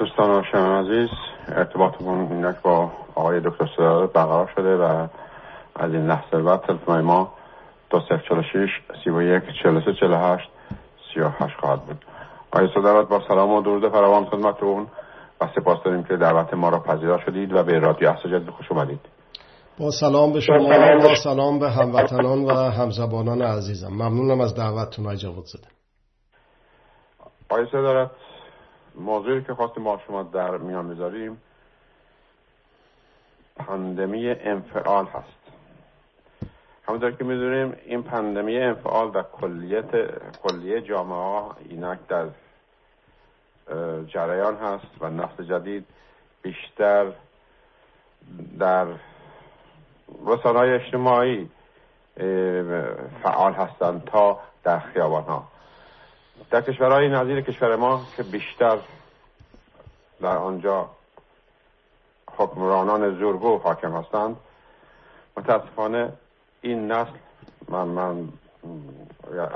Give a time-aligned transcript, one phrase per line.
[0.00, 1.08] دوستان و عزیز
[1.48, 5.06] ارتباطمون اینک با آقای دکتر صدارت برقرار شده و
[5.76, 7.32] از این لحظه بعد تلفن ما
[7.90, 8.70] دو سف چل شیش
[9.04, 10.48] سی و یک چل سه چل هشت
[11.14, 12.04] سی و هشت خواهد بود.
[12.52, 14.86] آقای صدارت با سلام و درود فراوان خدمتتون
[15.40, 19.00] و سپاس داریم که دعوت ما را پذیرا شدید و به رادیو جدید خوش اومدید.
[19.78, 20.68] با سلام به شما
[21.04, 21.58] و سلام.
[21.58, 23.92] به هموطنان و همزبانان عزیزم.
[23.92, 25.68] ممنونم از دعوتتون های جواد زده
[27.50, 28.10] آقای صدارت
[29.00, 31.42] موضوعی که خواستیم با شما در میان می‌ذاریم
[33.56, 35.40] پندمی انفعال هست.
[36.88, 39.90] همونطور که می‌دونیم این پندمی انفعال در کلیت
[40.42, 42.26] کلیه جامعه ها اینک در
[44.06, 45.86] جریان هست و نسل جدید
[46.42, 47.12] بیشتر
[48.58, 48.86] در
[50.26, 51.50] رسانه اجتماعی
[53.22, 55.48] فعال هستند تا در خیابان ها
[56.50, 58.78] در کشورهای نظیر کشور ما که بیشتر
[60.20, 60.90] در آنجا
[62.36, 64.36] حکمرانان زورگو حاکم هستند
[65.36, 66.12] متاسفانه
[66.60, 67.10] این نسل
[67.68, 68.28] من, من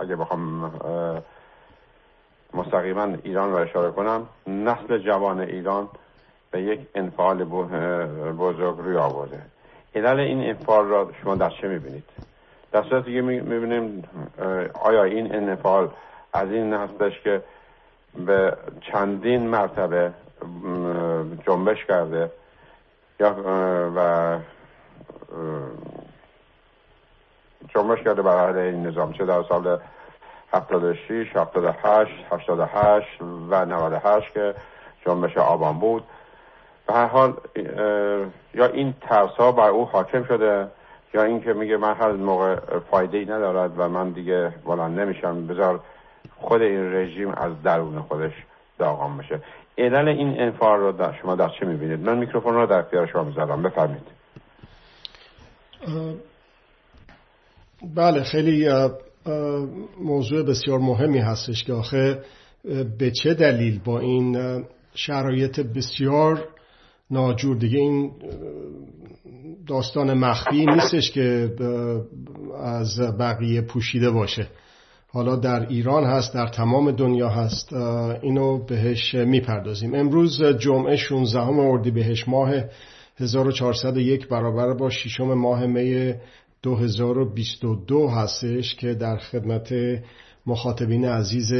[0.00, 0.72] اگه بخوام
[2.54, 5.88] مستقیما ایران رو اشاره کنم نسل جوان ایران
[6.50, 7.44] به یک انفعال
[8.38, 9.42] بزرگ روی آورده.
[9.94, 12.04] علل این انفعال را شما در چه می‌بینید؟
[12.72, 14.04] در صورت دیگه می‌بینیم
[14.82, 15.90] آیا این انفعال
[16.34, 17.42] از این هستش که
[18.26, 18.56] به
[18.92, 20.12] چندین مرتبه
[21.46, 22.30] جنبش کرده
[23.20, 23.36] یا
[23.96, 24.38] و
[27.68, 29.78] جنبش کرده برای این نظام چه در سال
[30.52, 34.54] 76 78 88 و 98 که
[35.06, 36.04] جنبش آبان بود.
[36.86, 37.34] به هر حال
[38.54, 40.68] یا این ترس ها بر او حاکم شده
[41.14, 42.56] یا اینکه میگه من هر موقع
[42.90, 45.46] فایده ای ندارد و من دیگه بلند نمیشم.
[45.46, 45.80] بذار
[46.48, 48.32] خود این رژیم از درون خودش
[48.78, 49.42] داغان بشه
[49.78, 53.24] علل این انفعال رو در شما در چه می‌بینید؟ من میکروفون رو در اختیار شما
[53.24, 53.62] می‌ذارم.
[53.62, 54.02] بفرمید
[57.96, 58.68] بله خیلی
[60.00, 62.22] موضوع بسیار مهمی هستش که آخه
[62.98, 66.48] به چه دلیل با این شرایط بسیار
[67.10, 68.12] ناجور دیگه این
[69.66, 71.50] داستان مخفی نیستش که
[72.64, 74.46] از بقیه پوشیده باشه.
[75.14, 77.72] حالا در ایران هست در تمام دنیا هست
[78.22, 79.94] اینو بهش می‌پردازیم.
[79.94, 82.52] امروز جمعه 16 اردیبهشت ماه
[83.16, 86.14] 1401 برابر با ششم ماه می
[86.62, 89.74] 2022 هستش که در خدمت
[90.46, 91.52] مخاطبین عزیز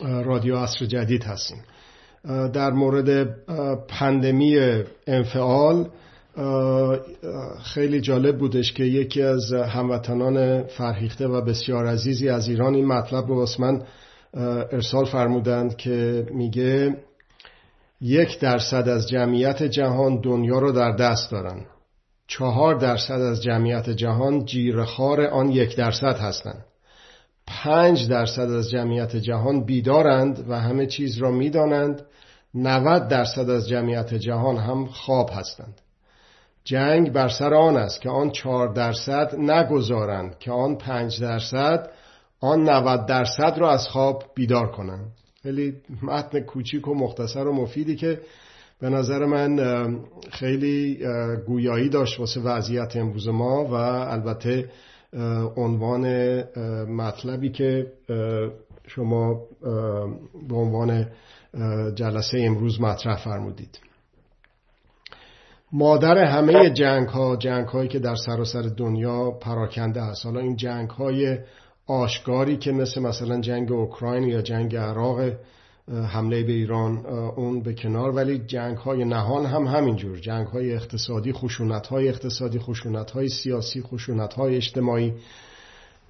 [0.00, 1.62] رادیو عصر جدید هستیم.
[2.52, 3.36] در مورد
[3.88, 4.58] پندمی
[5.06, 5.88] انفعال
[7.62, 13.28] خیلی جالب بودش که یکی از هموطنان فرهیخته و بسیار عزیزی از ایران این مطلب
[13.28, 13.82] رو من
[14.72, 16.96] ارسال فرمودند که میگه
[18.00, 21.66] یک درصد از جمعیت جهان دنیا رو در دست دارن.
[22.26, 26.64] چهار درصد از جمعیت جهان جیرخار آن یک درصد هستند
[27.46, 32.02] پنج درصد از جمعیت جهان بیدارند و همه چیز را می‌دانند.
[32.54, 35.80] 90 درصد از جمعیت جهان هم خواب هستند.
[36.68, 41.90] جنگ بر سر آن است که آن چهار درصد نگذارند که آن پنج درصد
[42.40, 45.10] آن 90 درصد را از خواب بیدار کنند.
[45.42, 48.20] خیلی متن کوچیک و مختصر و مفیدی که
[48.80, 49.58] به نظر من
[50.30, 50.98] خیلی
[51.46, 54.70] گویایی داشت واسه وضعیت امروز ما و البته
[55.56, 56.42] عنوان
[56.84, 57.92] مطلبی که
[58.86, 59.40] شما
[60.48, 61.06] به عنوان
[61.94, 63.87] جلسه امروز مطرح فرمودید.
[65.72, 70.90] مادر همه جنگ ها جنگ هایی که در سراسر دنیا پراکنده هست حالا این جنگ
[70.90, 71.38] های
[71.86, 75.32] آشکاری که مثل مثلا جنگ اوکراین یا جنگ عراق
[75.92, 78.10] حمله به ایران اون به کنار.
[78.10, 80.18] ولی جنگ های نهان هم همینجور.
[80.18, 85.12] جنگ های اقتصادی خشونت های اقتصادی خشونت های سیاسی خشونت های اجتماعی.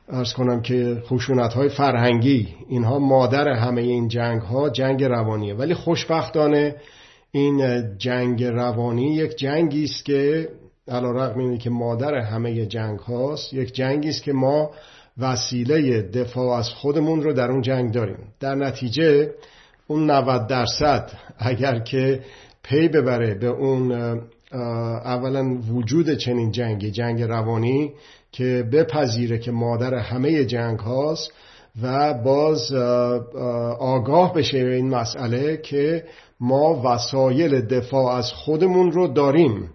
[0.08, 2.48] ارز کنم که خشونت های فرهنگی.
[2.68, 5.54] اینها مادر همه این جنگ ها جنگ روانیه.
[5.54, 6.76] ولی خوشبختانه
[7.32, 10.48] این جنگ روانی یک جنگی است که
[10.88, 14.70] علیرغم اینه که مادر همه جنگ هاست یک جنگی است که ما
[15.18, 18.18] وسیله دفاع از خودمون رو در اون جنگ داریم.
[18.40, 19.30] در نتیجه
[19.86, 22.20] اون 90 درصد اگر که
[22.62, 23.92] پی ببره به اون
[25.04, 27.92] اولا وجود چنین جنگی جنگ روانی
[28.32, 31.32] که بپذیره که مادر همه جنگ هاست
[31.82, 32.72] و باز
[33.78, 36.04] آگاه بشه به این مسئله که
[36.40, 39.70] ما وسایل دفاع از خودمون رو داریم.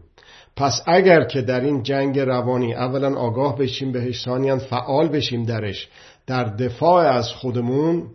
[0.56, 5.90] پس اگر که در این جنگ روانی اولا آگاه بشیم بهش ثانیا فعال بشیم درش
[6.28, 8.10] در دفاع از خودمون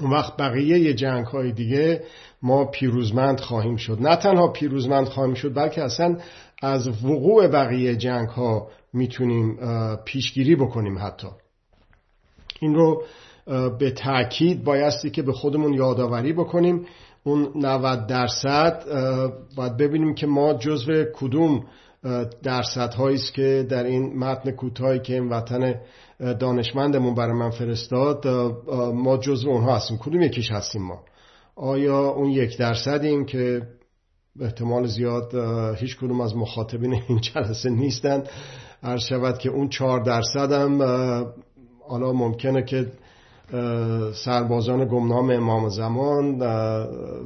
[0.00, 2.04] اون وقت بقیه جنگ های دیگه
[2.42, 3.98] ما پیروزمند خواهیم شد.
[4.00, 6.16] نه تنها پیروزمند خواهیم شد بلکه اصلا
[6.62, 9.58] از وقوع بقیه جنگ ها می‌تونیم
[10.04, 11.28] پیشگیری بکنیم حتی.
[12.60, 13.02] این رو
[13.78, 16.86] به تاکید بایستی که به خودمون یادآوری بکنیم.
[17.24, 18.84] اون 90 درصد
[19.56, 21.64] باید ببینیم که ما جزو کدوم
[22.42, 25.74] درصد است که در این متن کوتاهی که این وطن
[26.40, 28.26] دانشمندمون برای من فرستاد
[28.94, 29.98] ما جزو اونها هستیم.
[29.98, 31.04] کدوم یکیش هستیم ما؟
[31.56, 33.62] آیا اون یک درصدیم که
[34.40, 35.34] احتمال زیاد
[35.76, 38.24] هیچ کدوم از مخاطبین این جلسه نیستن؟
[38.82, 40.82] هر شود که اون چهار درصد هم
[41.88, 42.86] حالا ممکنه که
[44.14, 46.38] سربازان گمنام امام زمان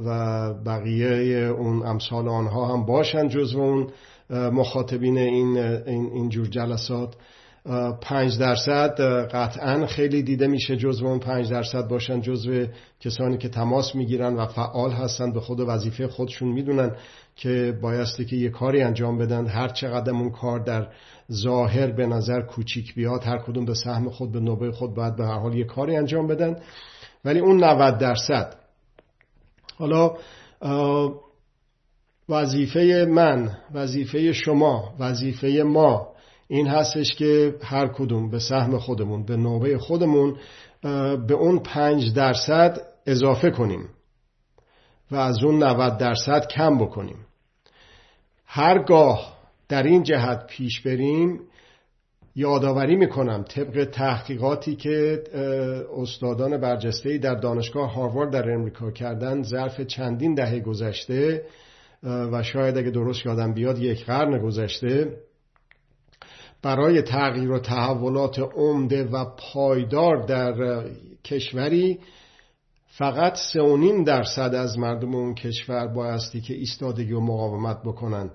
[0.05, 3.87] و بقیه اون امثال آنها هم باشن جزو اون
[4.29, 5.57] مخاطبین این
[5.87, 7.15] این جور جلسات.
[8.01, 9.01] پنج درصد
[9.31, 12.65] قطعا خیلی دیده میشه جزو اون پنج درصد باشن جزو
[12.99, 16.91] کسانی که تماس می‌گیرن و فعال هستن به خود وظیفه خودشون می‌دونن
[17.35, 20.87] که بایستی که یه کاری انجام بدن هر چقدر اون کار در
[21.31, 25.25] ظاهر به نظر کوچیک بیاد هر کدوم به سهم خود به نوبه خود باید به
[25.25, 26.55] هر حال یه کاری انجام بدن.
[27.25, 28.55] ولی اون 90 درصد.
[29.77, 30.13] حالا
[32.29, 36.07] وظیفه من وظیفه شما وظیفه ما
[36.47, 40.37] این هستش که هر کدوم به سهم خودمون به نوبه خودمون
[41.27, 43.89] به اون پنج درصد اضافه کنیم
[45.11, 47.25] و از اون 90 درصد کم بکنیم.
[48.45, 49.38] هرگاه
[49.69, 51.39] در این جهت پیش بریم
[52.35, 55.23] یادآوری می‌کنم طبق تحقیقاتی که
[55.97, 61.45] استادان برجسته در دانشگاه هاروارد در امریکا کردن ظرف چندین دهه گذشته
[62.03, 65.17] و شاید اگه درست یادم بیاد یک قرن گذشته
[66.61, 70.83] برای تغییر و تحولات عمده و پایدار در
[71.25, 71.99] کشوری
[72.87, 78.29] فقط سه درصد از مردم اون کشور بایستی که ایستادگی و مقاومت بکنن.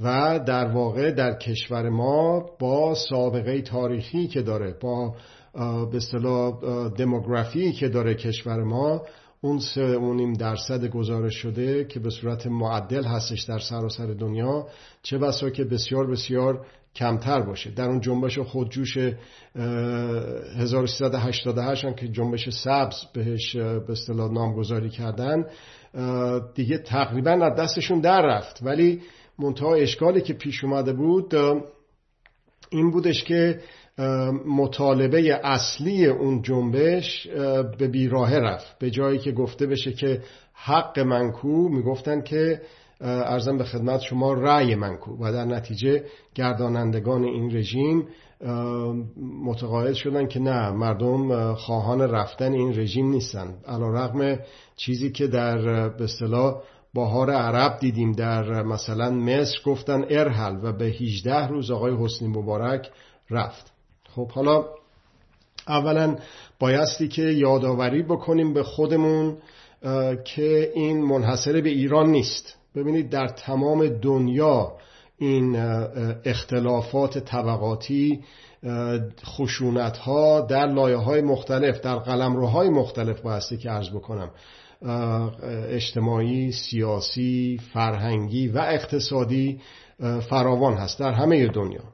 [0.00, 5.14] و در واقع در کشور ما با سابقه تاریخی که داره با
[5.90, 6.58] به اصطلاح
[6.88, 9.02] دموگرافی که داره کشور ما
[9.40, 14.66] اون سه اونیم درصد گزارش شده که به صورت معدل هستش در سراسر دنیا
[15.02, 17.70] چه بسا که بسیار بسیار کمتر باشه.
[17.70, 25.44] در اون جنبش خودجوش 1388 هم که جنبش سبز بهش به اصطلاح نامگذاری کردن
[26.54, 28.58] دیگه تقریبا از دستشون در رفت.
[28.62, 29.00] ولی
[29.38, 31.34] منتها اشکالی که پیش اومده بود
[32.70, 33.60] این بودش که
[34.46, 37.26] مطالبه اصلی اون جنبش
[37.78, 38.78] به بیراه رفت.
[38.78, 40.22] به جایی که گفته بشه که
[40.54, 42.60] حق منکو می‌گفتن که
[43.00, 45.16] ارزم به خدمت شما رأی منکو.
[45.20, 46.04] و در نتیجه
[46.34, 48.08] گردانندگان این رژیم
[49.44, 53.54] متقاعد شدن که نه مردم خواهان رفتن این رژیم نیستن.
[53.66, 54.38] علا رغم
[54.76, 56.06] چیزی که در به
[56.96, 62.90] بهار عرب دیدیم در مثلا مصر گفتن ارحل و به 18 روز آقای حسنی مبارک
[63.30, 63.72] رفت.
[64.14, 64.64] خب حالا
[65.68, 66.16] اولا
[66.58, 69.36] بایستی که یادآوری بکنیم به خودمون
[70.24, 72.54] که این منحصره به ایران نیست.
[72.74, 74.72] ببینید در تمام دنیا
[75.18, 75.56] این
[76.24, 78.20] اختلافات طبقاتی
[79.24, 84.30] خشونت ها در لایه های مختلف در قلمروهای مختلف بایستی که عرض بکنم.
[85.68, 89.60] اجتماعی، سیاسی، فرهنگی و اقتصادی
[90.28, 91.84] فراوان هست در همه دنیا.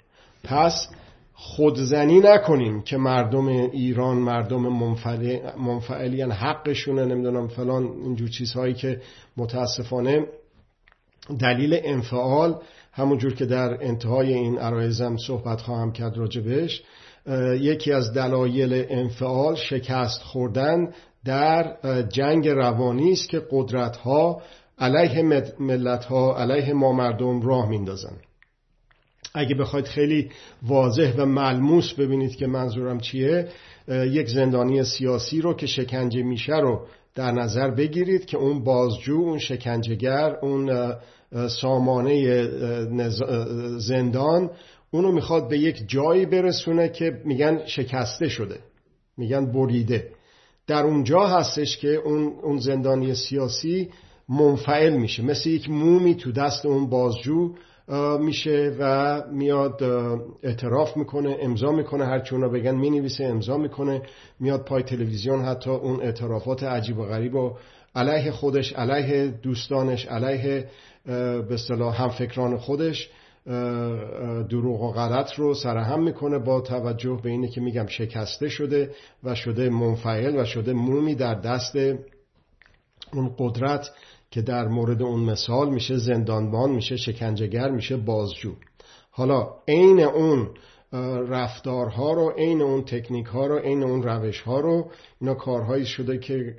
[0.45, 0.89] پس
[1.35, 4.69] خودزنی نکنیم که مردم ایران مردم
[5.59, 9.01] منفعلی حقشونه نمی‌دونم فلان اینجور چیزهایی که
[9.37, 10.27] متاسفانه
[11.41, 12.61] دلیل انفعال
[12.93, 16.83] همونجور که در انتهای این عرایزم صحبت خواهم کرد راجبش
[17.61, 20.93] یکی از دلایل انفعال شکست خوردن
[21.25, 24.43] در جنگ روانی است که قدرت ها
[24.79, 25.23] علیه
[25.61, 28.17] ملت ها علیه ما مردم راه میندازن
[29.35, 30.31] اگه بخواید خیلی
[30.63, 33.49] واضح و ملموس ببینید که منظورم چیه
[33.89, 39.39] یک زندانی سیاسی رو که شکنجه میشه رو در نظر بگیرید که اون بازجو اون
[39.39, 40.95] شکنجهگر اون
[41.49, 42.45] سامانه
[43.79, 44.51] زندان
[44.91, 48.59] اونو می‌خواد به یک جایی برسونه که میگن شکسته شده
[49.17, 50.09] میگن بریده.
[50.67, 53.91] در اونجا هستش که اون, اون زندانی سیاسی
[54.29, 55.23] منفعل میشه.
[55.23, 57.55] مثل یک مومی تو دست اون بازجو
[58.21, 59.83] میشه و میاد
[60.43, 64.03] اعتراف می‌کنه امضا می‌کنه هرچی اونا بگن می‌نویسه امضا می‌کنه
[64.41, 67.57] میاد پای تلویزیون حتی اون اعترافات عجیب و غریب و
[67.95, 70.69] علیه خودش علیه دوستانش علیه
[71.07, 73.11] به اصطلاح همفکران خودش
[74.49, 78.95] دروغ و غلط رو سرهم می‌کنه با توجه به اینه که میگم شکسته شده
[79.25, 81.77] و شده منفعل و شده مومی در دست
[83.13, 83.91] اون قدرت
[84.31, 88.53] که در مورد اون مثال میشه زندانبان میشه شکنجهگر میشه بازجو.
[89.11, 90.49] حالا عین اون
[91.29, 96.19] رفتارها رو عین اون تکنیک ها رو عین اون روش ها رو اینا کارهایی شده
[96.19, 96.55] که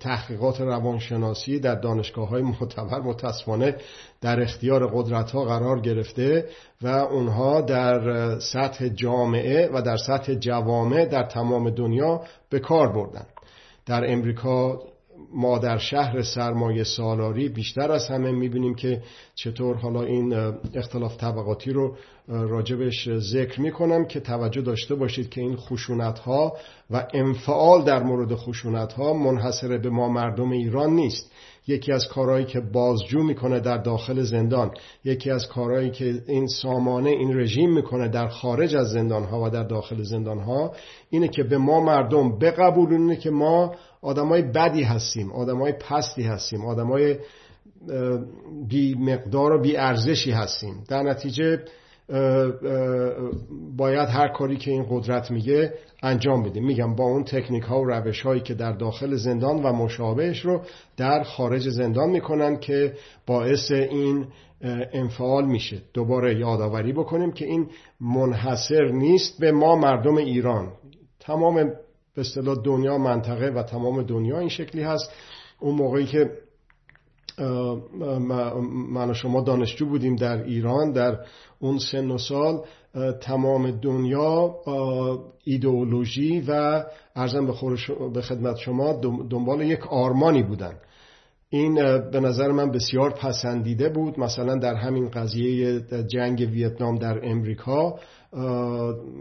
[0.00, 3.76] تحقیقات روانشناسی در دانشگاه های معتبر متاسفانه
[4.20, 6.48] در اختیار قدرت ها قرار گرفته
[6.82, 13.26] و اونها در سطح جامعه و در سطح جوامع در تمام دنیا به کار بردن.
[13.86, 14.78] در امریکا
[15.34, 19.02] ما در شهر سرمایه سالاری بیشتر از همه می‌بینیم که
[19.34, 20.32] چطور حالا این
[20.74, 21.96] اختلاف طبقاتی رو
[22.28, 26.56] راجبش ذکر می‌کنم که توجه داشته باشید که این خشونت ها
[26.90, 31.32] و انفعال در مورد خشونت ها منحصر به ما مردم ایران نیست.
[31.66, 34.70] یکی از کارهایی که بازجو می‌کنه در داخل زندان
[35.04, 39.50] یکی از کارهایی که این سامانه این رژیم می‌کنه در خارج از زندان ها و
[39.50, 40.72] در داخل زندان ها
[41.10, 47.16] اینه که به ما مردم بقبولونه که ما آدمای بدی هستیم آدمای پستی هستیم آدمای
[48.68, 50.84] بی مقدار و بی ارزشی هستیم.
[50.88, 51.58] در نتیجه
[53.76, 57.90] باید هر کاری که این قدرت میگه انجام بدیم میگم با اون تکنیک ها و
[57.90, 60.60] روش هایی که در داخل زندان و مشابهش رو
[60.96, 62.92] در خارج زندان می‌کنن که
[63.26, 64.26] باعث این
[64.92, 65.82] انفعال میشه.
[65.94, 67.66] دوباره یادآوری بکنیم که این
[68.00, 70.72] منحصر نیست به ما مردم ایران.
[71.20, 71.72] تمام
[72.14, 75.12] به اصطلاح دنیا منطقه و تمام دنیا این شکلی هست.
[75.60, 76.30] اون موقعی که
[78.88, 81.18] من و شما دانشجو بودیم در ایران در
[81.58, 82.64] اون سن و سال
[83.20, 84.54] تمام دنیا
[85.44, 86.84] ایدئولوژی و
[87.16, 87.46] ارزم
[88.14, 88.92] به خدمت شما
[89.30, 90.74] دنبال یک آرمانی بودن.
[91.50, 91.74] این
[92.10, 94.20] به نظر من بسیار پسندیده بود.
[94.20, 97.98] مثلا در همین قضیه جنگ ویتنام در امریکا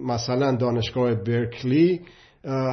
[0.06, 2.02] مثلا دانشگاه برکلی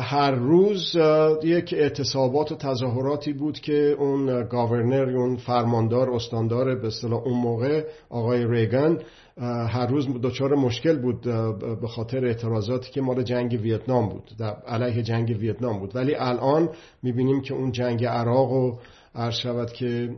[0.01, 0.97] هر روز
[1.43, 7.85] یک اعتصابات و تظاهراتی بود که اون گاورنر اون فرماندار استاندار به اصطلاح اون موقع
[8.11, 8.99] آقای ریگن
[9.69, 11.21] هر روز دچار مشکل بود
[11.81, 15.97] به خاطر اعتراضاتی که مال جنگ ویتنام بود در علیه جنگ ویتنام بود.
[15.97, 16.69] ولی الان
[17.03, 18.79] می‌بینیم که اون جنگ عراق و
[19.15, 20.11] عرض شود که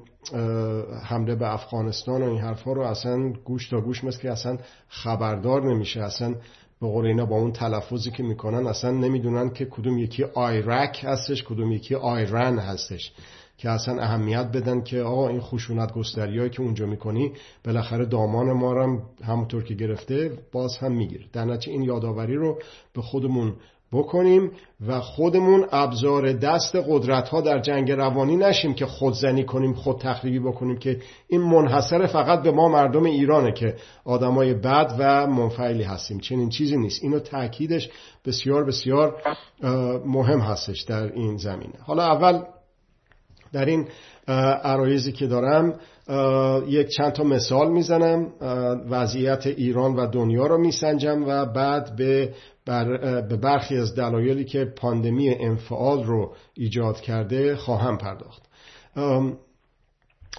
[1.05, 5.75] حمله به افغانستان و این حرفها رو اصلا گوش تا گوش مثل که اصلا خبردار
[5.75, 6.35] نمیشه اصلا
[6.81, 11.45] به قول اینا با اون تلفظی که می‌کنن اصلا نمی‌دونن که کدوم یکی آیرک هستش
[11.45, 13.13] کدوم یکی آیرن هستش
[13.57, 17.33] که اصلا اهمیت بدن که آقا این خشونت گستریایی که اونجا می‌کنی
[17.65, 21.25] بالاخره دامان ما هم همونطور که گرفته باز هم می‌گیره.
[21.33, 22.59] در این یادآوری رو
[22.95, 23.55] به خودمون
[23.93, 24.51] بکنیم
[24.87, 30.39] و خودمون ابزار دست قدرت ها در جنگ روانی نشیم که خودزنی کنیم خود تخریبی
[30.39, 36.21] بکنیم که این منحصر فقط به ما مردم ایرانه که آدمای بد و منفعلی هستیم.
[36.21, 37.03] چنین چیزی نیست.
[37.03, 37.91] اینو تاکیدش
[38.25, 39.23] بسیار بسیار
[40.07, 41.79] مهم هستش در این زمینه.
[41.87, 42.43] حالا اول
[43.53, 43.89] در این
[44.63, 45.75] عرایزی که دارم
[46.69, 48.33] یک چند تا مثال می‌زنم.
[48.91, 52.35] وضعیت ایران و دنیا رو میسنجم و بعد به,
[53.29, 58.43] به برخی از دلایلی که پاندمی انفعال رو ایجاد کرده خواهم پرداخت.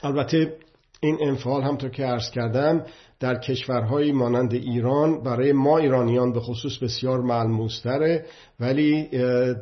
[0.04, 0.58] البته
[1.02, 2.86] این انفعال همطور که عرض کردم
[3.20, 8.26] در کشورهایی مانند ایران برای ما ایرانیان به خصوص بسیار ملموستره
[8.60, 9.08] ولی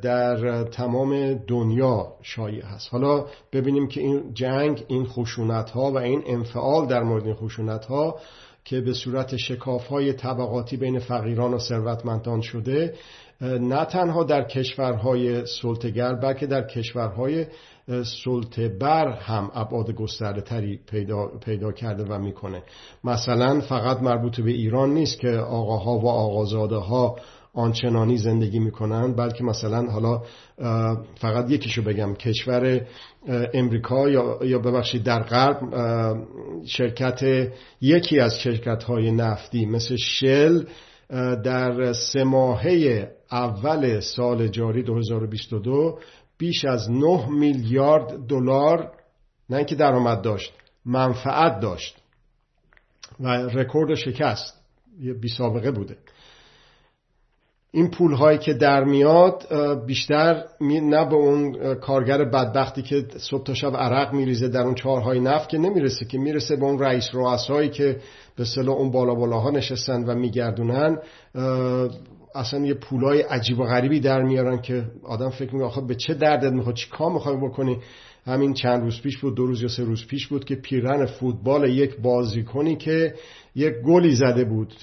[0.01, 2.87] در تمام دنیا شایع هست.
[2.91, 7.85] حالا ببینیم که این جنگ این خشونت ها و این انفعال در مورد این خشونت
[7.85, 8.19] ها
[8.65, 12.93] که به صورت شکاف های طبقاتی بین فقیران و ثروتمندان شده
[13.41, 17.45] نه تنها در کشورهای سلطگر بلکه در کشورهای
[18.24, 22.63] سلطه بر هم ابعاد گسترده تری پیدا, پیدا کرده و می‌کنه.
[23.03, 27.15] مثلا فقط مربوط به ایران نیست که آقاها و آقازاده ها
[27.53, 30.22] آنچنانی زندگی می‌کنن بلکه مثلا حالا
[31.15, 32.82] فقط یکیشو بگم کشور
[33.53, 35.60] امریکا یا, یا ببخشید در غرب
[36.65, 37.50] شرکت
[37.82, 40.63] یکی از شرکت های نفتی مثل شل
[41.44, 46.00] در سه ماهه اول سال جاری 2022
[46.38, 48.91] بیش از 9 میلیارد دلار
[49.50, 50.53] نه اینکه درآمد داشت
[50.86, 51.98] منفعت داشت
[53.20, 54.62] و رکورد شکست.
[55.00, 55.98] یه بی سابقه بوده.
[57.72, 59.48] این پول هایی که در میاد
[59.86, 65.20] بیشتر نه به اون کارگر بدبختی که صبح تا شب عرق میریزه در اون چهارهای
[65.20, 68.00] نفت که نمی‌رسه که می‌رسه به اون رئیس رؤسایی که
[68.36, 70.98] به صلاح اون بالا بالاها نشستن و میگردونن.
[72.38, 76.13] اصلا یه پولای عجیب و غریبی در میارن که آدم فکر می‌کنه آخه به چه
[76.13, 77.77] دردت می‌خواد چی کار می‌خوای بکنی؟
[78.25, 81.70] همین چند روز پیش بود دو روز یا سه روز پیش بود که پیرن فوتبال
[81.70, 83.13] یک بازیکنی که
[83.56, 84.74] یک گلی زده بود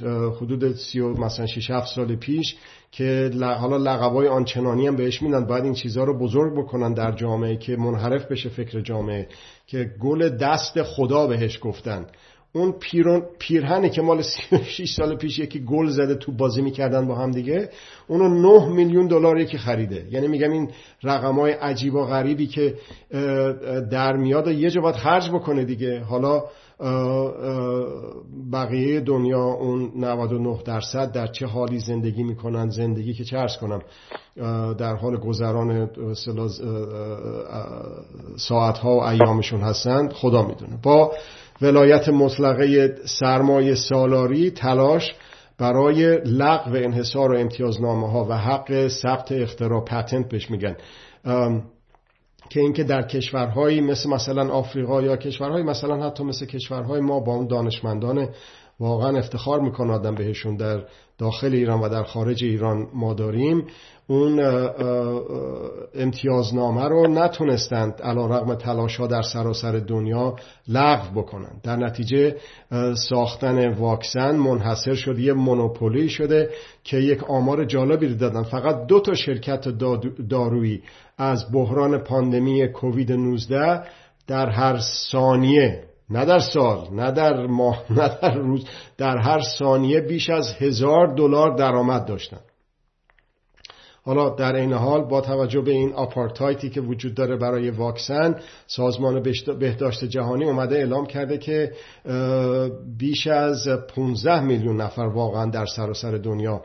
[0.40, 2.56] حدود سی و مثلا 6 7 سال پیش
[2.92, 3.30] که
[3.60, 7.76] حالا لقبای آنچنانی هم بهش میدن باید این چیزها رو بزرگ بکنن در جامعه که
[7.76, 9.28] منحرف بشه فکر جامعه
[9.66, 12.06] که گل دست خدا بهش گفتن.
[12.54, 17.14] اون پیرون پیرهنی که مال 36 سال پیش یکی گل زده تو بازی می‌کردن با
[17.14, 17.70] هم دیگه
[18.08, 20.06] اونو 9 میلیون دلار یکی خریده.
[20.10, 20.70] یعنی میگم این
[21.02, 22.74] رقمای عجیب و غریبی که
[23.90, 26.00] در میاد یه جا باید خرج بکنه دیگه.
[26.00, 26.42] حالا
[28.52, 33.80] بقیه دنیا اون 99 درصد در چه حالی زندگی می‌کنن زندگی که چه ارز کنم
[34.78, 35.90] در حال گذران
[38.36, 40.78] ساعت ها و ایامشون هستند خدا می‌دونه.
[40.82, 41.12] با
[41.62, 45.14] ولایت مطلقه سرمایه سالاری تلاش
[45.58, 50.76] برای لغو انحصار و امتیازنامه ها و حق ثبت اختراع پتنت بهش میگن.
[52.50, 57.34] که اینکه در کشورهایی مثل مثلا آفریقا یا کشورهایی مثلا حتی مثل کشورهای ما با
[57.34, 58.28] اون دانشمندان
[58.80, 60.82] واقعا افتخار می‌کنه آدم بهشون در
[61.18, 63.66] داخل ایران و در خارج ایران ما داریم.
[64.06, 64.40] اون
[65.94, 70.36] امتیازنامه رو نتونستند علا رقم تلاش ها در سراسر دنیا
[70.68, 71.60] لغو بکنند.
[71.62, 72.36] در نتیجه
[73.08, 76.50] ساختن واکسن منحصر شده یه مونوپولی شده
[76.84, 78.42] که یک آمار جالبی رو دادن.
[78.42, 79.68] فقط دو تا شرکت
[80.28, 80.82] دارویی
[81.18, 83.82] از بحران پاندمی کووید 19
[84.26, 84.80] در هر
[85.10, 88.64] ثانیه نه در سال نه در ماه نه در روز
[88.98, 92.40] در هر ثانیه بیش از هزار دلار درآمد داشتن.
[94.04, 99.22] حالا در این حال با توجه به این آپارتایتی که وجود داره برای واکسن سازمان
[99.58, 101.72] بهداشت جهانی اومده اعلام کرده که
[102.98, 106.62] بیش از 15 میلیون نفر واقعا در سراسر دنیا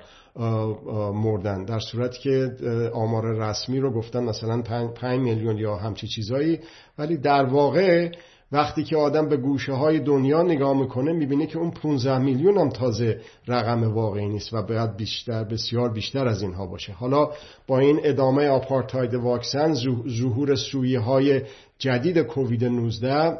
[1.13, 1.65] مردن.
[1.65, 2.51] در صورتی که
[2.93, 6.59] آمار رسمی رو گفتن مثلا 5 میلیون یا همچی چیزایی.
[6.97, 8.11] ولی در واقع
[8.51, 12.69] وقتی که آدم به گوشه های دنیا نگاه می‌کنه می‌بینه که اون 15 میلیون هم
[12.69, 16.93] تازه رقم واقعی نیست و باید بیشتر بسیار بیشتر از اینها باشه.
[16.93, 17.31] حالا
[17.67, 19.73] با این ادامه آپارتاید واکسن
[20.07, 21.41] ظهور سویه های
[21.79, 23.37] جدید کووید 19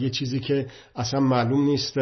[0.00, 1.94] یه چیزی که اصلا معلوم نیست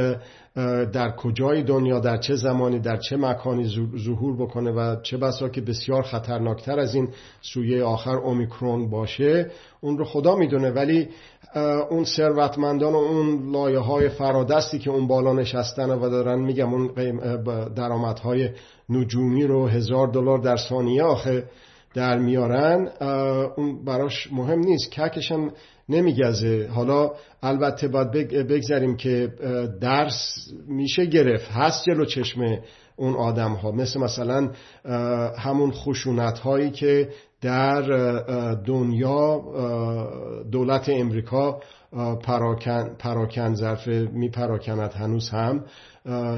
[0.92, 5.60] در کجای دنیا در چه زمانی در چه مکانی ظهور بکنه و چه بسا که
[5.60, 7.08] بسیار خطرناکتر از این
[7.40, 10.70] سویه آخر اومیکرون باشه اون رو خدا می‌دونه.
[10.70, 11.08] ولی
[11.90, 16.90] اون ثروتمندان و اون لایه های فرادستی که اون بالا نشستن و دارن میگم اون
[17.74, 18.50] درآمدهای
[18.88, 21.44] نجومی رو هزار دلار در ثانیه آخه
[21.94, 22.88] در میارن
[23.56, 24.90] اون براش مهم نیست.
[24.90, 25.50] ککشم
[25.88, 26.68] نمیگزه.
[26.72, 27.10] حالا
[27.42, 28.10] البته باید
[28.48, 29.32] بگذاریم که
[29.80, 31.50] درس میشه گرفت.
[31.50, 32.58] هست جلو چشم
[32.96, 34.50] اون آدم ها مثل مثلا
[35.38, 37.08] همون خشونت هایی که
[37.40, 37.82] در
[38.54, 39.42] دنیا
[40.52, 41.60] دولت امریکا
[42.22, 45.64] پراکن, پراکن ظرف می پراکند هنوز هم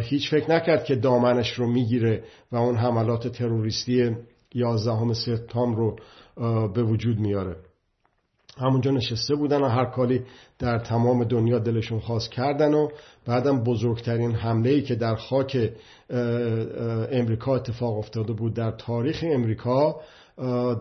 [0.01, 4.17] هیچ فکر نکرد که دامنش رو می‌گیره و اون حملات تروریستی
[4.55, 5.97] 11 سپتامبر رو
[6.69, 7.57] به وجود میاره.
[8.57, 10.23] همونجا نشسته بودن و هر کاری
[10.59, 12.89] در تمام دنیا دلشون خواست کردن و
[13.27, 15.73] بعدم بزرگترین حمله ای که در خاک
[17.13, 20.01] امریکا اتفاق افتاده بود در تاریخ امریکا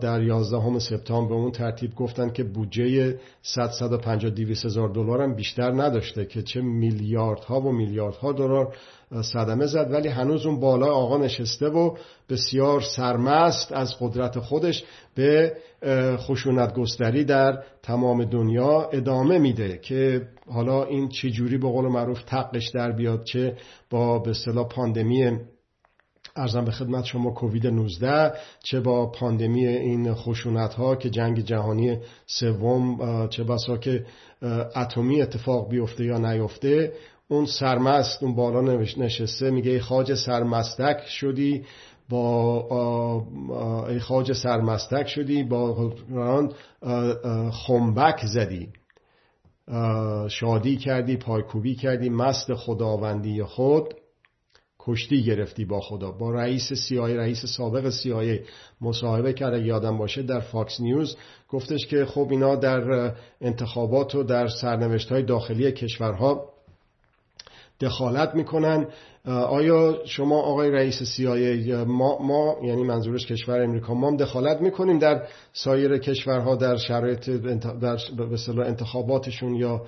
[0.00, 1.28] در 11 سپتامبر.
[1.28, 6.42] به اون ترتیب گفتن که بودجه 100 150 200 هزار دلار هم بیشتر نداشته که
[6.42, 8.76] چه میلیاردها و میلیاردها دلار
[9.22, 11.96] صدمه زد ولی هنوز اون بالا آقا نشسته و
[12.28, 15.56] بسیار سرمست از قدرت خودش به
[16.16, 22.68] خشونت گستری در تمام دنیا ادامه میده که حالا این چجوری به قول معروف تقش
[22.68, 23.56] در بیاد چه
[23.90, 25.38] با به اصطلاح پاندمی
[26.36, 28.32] ارزم به خدمت شما کووید 19
[28.64, 34.04] چه با پاندمی این خشونت ها که جنگ جهانی سوم چه بسا که
[34.76, 36.92] اتمی اتفاق بیفته یا نیفته
[37.30, 38.60] اون سرمست اون بالا
[38.96, 41.64] نشسته میگه ای خاج سرمستک شدی
[42.08, 43.26] با
[43.88, 45.92] ای خاج سرمستک شدی با
[47.52, 48.68] خنبک زدی.
[50.28, 53.94] شادی کردی پایکوبی کردی مست خداوندی خود
[54.78, 56.10] کشتی گرفتی با خدا.
[56.10, 58.40] با رئیس سیای رئیس سابق سیای
[58.80, 61.16] مصاحبه کرده یادم باشه در فاکس نیوز
[61.48, 66.59] گفتش که خب اینا در انتخابات و در سرنوشت های داخلی کشورها
[67.80, 68.86] دخالت می‌کنن.
[69.26, 74.98] آیا شما آقای رئیس سیای ما, ما یعنی منظورش کشور امریکا ما هم دخالت می‌کنیم
[74.98, 77.96] در سایر کشورها در شرایط در
[78.60, 79.82] انتخاباتشون یا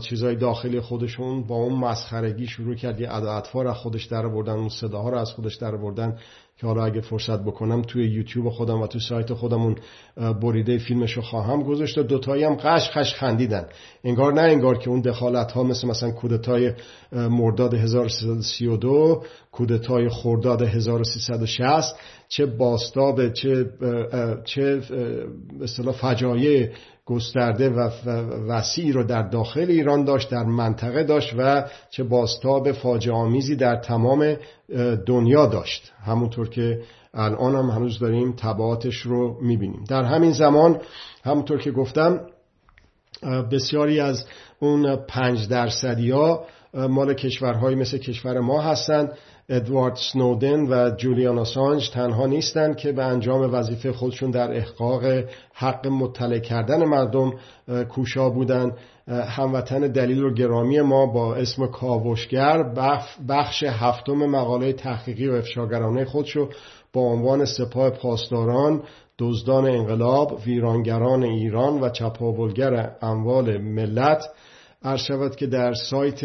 [0.00, 3.00] چیزای داخلی خودشون با اون مسخرگی شروع کرد.
[3.00, 6.16] یه اطفار از خودش در بردن اون صداها رو از خودش در بردن
[6.60, 9.76] که حالا اگه فرصت بکنم توی یوتیوب خودم و توی سایت خودمون
[10.42, 13.66] بریده فیلمش رو خواهم گذاشت دوتایی هم قش خش خندیدن.
[14.04, 16.72] انگار نه انگار که اون دخالت ها مثل مثلا کودتای
[17.12, 21.96] مرداد 1332 کودتای خرداد 1360
[22.28, 23.70] چه باستاب چه
[24.44, 24.80] چه
[25.60, 26.70] مثلا فجایع
[27.06, 27.90] گسترده و
[28.48, 34.36] وسیع رو در داخل ایران داشت در منطقه داشت و چه باستاب فاجعه در تمام
[35.06, 35.92] دنیا داشت.
[36.04, 36.80] همونطور که
[37.14, 39.84] الان هم هنوز داریم تبعاتش رو می‌بینیم.
[39.88, 40.80] در همین زمان
[41.24, 42.20] همونطور که گفتم
[43.52, 44.24] بسیاری از
[44.60, 49.12] اون پنج درصدی ها مال کشورهایی مثل کشور ما هستند
[49.48, 55.04] ادوارد سنودن و جولیان آسانج تنها نیستند که به انجام وظیفه خودشون در احقاق
[55.54, 57.32] حق مطلع کردن مردم
[57.88, 58.76] کوشا بودند.
[59.08, 62.62] هموطن دلیل و گرامی ما با اسم کاوشگر
[63.28, 66.48] بخش هفتم مقاله تحقیقی و افشاگرانه خودشو
[66.92, 68.82] با عنوان سپاه پاسداران
[69.18, 74.24] دزدان انقلاب ویرانگران ایران و چپاولگر اموال ملت
[74.82, 76.24] عرض شود که در سایت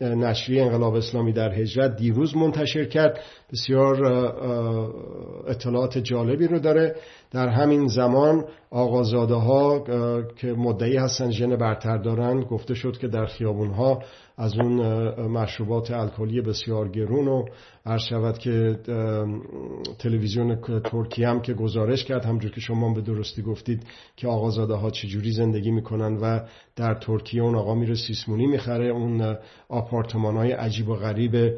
[0.00, 3.20] نشریه انقلاب اسلامی در هجرت دیروز منتشر کرد.
[3.52, 4.04] بسیار
[5.46, 6.96] اطلاعات جالبی رو داره.
[7.30, 9.84] در همین زمان آقازاده ها
[10.36, 14.02] که مدعی هستن ژن برتر دارن گفته شد که در خیابون ها
[14.36, 14.74] از اون
[15.26, 17.44] مشروبات الکلی بسیار گرون و
[17.86, 18.78] عرض شود که
[19.98, 23.82] تلویزیون ترکیه هم که گزارش کرد همجور که شما به درستی گفتید
[24.16, 26.40] که آقازاده ها چجوری زندگی می‌کنن و
[26.76, 29.36] در ترکیه اون آقا میره سیسمونی می‌خره اون
[29.68, 31.54] آپارتمان های عجیب و غریب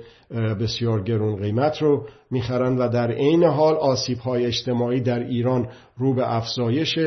[0.60, 6.14] بسیار گرون قیمت رو می‌خرن و در عین حال آسیب های اجتماعی در ایران رو
[6.14, 6.98] به افزایش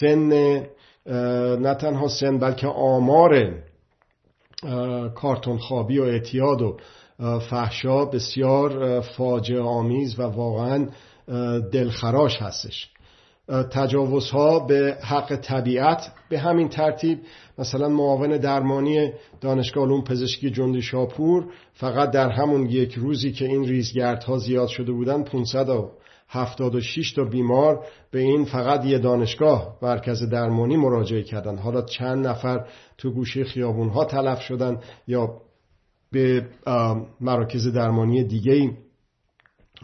[0.00, 0.28] سن
[1.60, 3.54] نه تنها سن بلکه آمار
[5.14, 6.76] کارتون خوابی و اعتیاد و
[7.50, 10.88] فحشا بسیار فاجعه آمیز و واقعا
[11.72, 12.90] دلخراش هستش.
[13.48, 17.18] تجاوزها به حق طبیعت به همین ترتیب
[17.58, 23.64] مثلا معاون درمانی دانشگاه علوم پزشکی جندی شاپور فقط در همون یک روزی که این
[23.64, 31.22] ریزگردها زیاد شده بودن 576 تا بیمار به این فقط یه دانشگاه مرکز درمانی مراجعه
[31.22, 31.58] کردن.
[31.58, 32.66] حالا چند نفر
[32.98, 35.40] تو گوشه خیابون ها تلف شدن یا
[36.12, 36.46] به
[37.20, 38.70] مراکز درمانی دیگه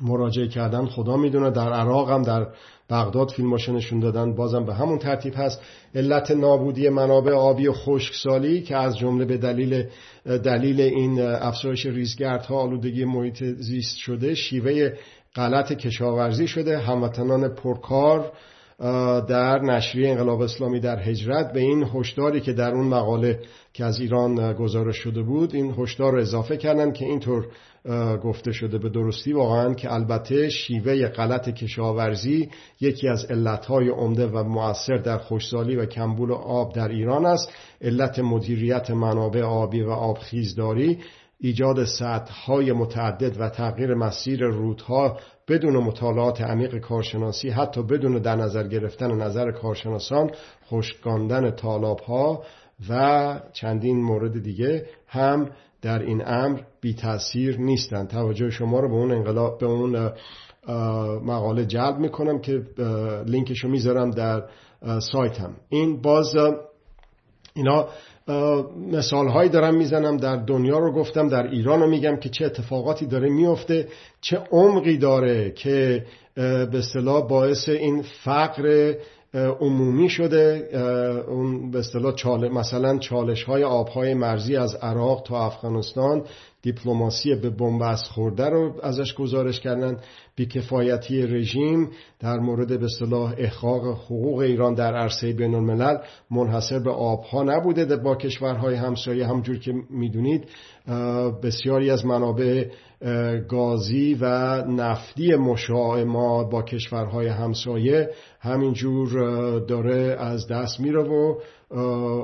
[0.03, 2.47] مراجعه کردن خدا می‌دونه در عراق هم در
[2.91, 4.35] بغداد فیلماشو نشون دادن.
[4.35, 5.61] بازم به همون ترتیب هست.
[5.95, 9.85] علت نابودی منابع آبی و خشکسالی که از جمله به دلیل
[10.25, 14.93] دلیل این افزایش ریزگردها آلودگی محیط زیست شده شیوه
[15.35, 16.79] غلط کشاورزی شده.
[16.79, 18.33] هموطنان پرکار
[19.29, 23.41] در نشریه انقلاب اسلامی در هجرت به این هشداری که در اون مقاله
[23.73, 27.47] که از ایران گزارش شده بود این هشدار رو اضافه کردن که اینطور
[28.25, 29.33] گفته شده به درستی.
[29.33, 35.87] واقعا که البته شیوه غلط کشاورزی یکی از علتهای عمده و مؤثر در خوشسالی و
[35.87, 37.53] کمبول آب در ایران است.
[37.81, 40.99] علت مدیریت منابع آبی و آبخیزداری
[41.41, 45.19] ایجاد سطحهای متعدد و تغییر مسیر رودها
[45.49, 50.31] بدون مطالعات عمیق کارشناسی حتی بدون در نظر گرفتن نظر کارشناسان
[50.71, 52.43] خشکاندن طالاب ها
[52.89, 55.51] و چندین مورد دیگه هم
[55.85, 60.13] در این امر بی تاثیر نیستند توجه شما رو به اون انقلاب به اون
[61.25, 62.63] مقاله جلب می‌کنم که
[63.27, 64.43] لینکشو می‌ذارم در
[65.13, 65.57] سایتم.
[65.69, 66.37] این باز
[67.55, 67.89] اینا
[68.93, 73.07] مثال هایی دارم می‌زنم در دنیا رو گفتم در ایران رو میگم که چه اتفاقاتی
[73.07, 73.89] داره میفته
[74.21, 78.95] چه عمقی داره که به اصطلاح باعث این فقر
[79.35, 80.69] عمومی شده
[81.29, 86.25] اون به اصطلاح چاله مثلا چالش های آبهای مرزی از عراق تا افغانستان
[86.63, 89.97] دیپلماسی به بنبست خورده رو ازش گزارش کردن.
[90.37, 95.97] بیکفایتی رژیم در مورد به اصطلاح احقاق حقوق ایران در عرصه بین الملل
[96.31, 97.97] منحصر به آبها نبوده.
[97.97, 100.49] با کشورهای همسایه همجور که می‌دونید
[101.43, 102.65] بسیاری از منابع
[103.49, 104.27] گازی و
[104.67, 109.09] نفتی مشاع ما با کشورهای همسایه همینجور
[109.61, 111.35] داره از دست میره و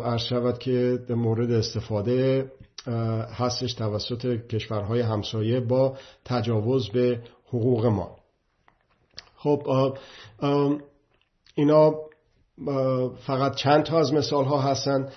[0.00, 2.52] عرض شود که مورد استفاده
[3.36, 8.16] هستش توسط کشورهای همسایه با تجاوز به حقوق ما.
[9.36, 9.62] خب
[11.54, 11.94] اینا
[13.26, 15.08] فقط چند تا از مثال ها هستن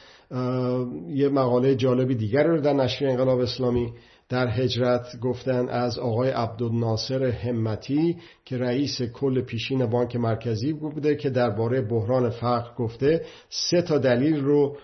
[1.07, 3.93] یه مقاله جالبی دیگر رو در نشریه انقلاب اسلامی
[4.33, 11.29] در هجرت گفتن از آقای عبدالناصر همتی که رئیس کل پیشین بانک مرکزی بوده که
[11.29, 14.77] درباره بحران فقر گفته سه تا دلیل رو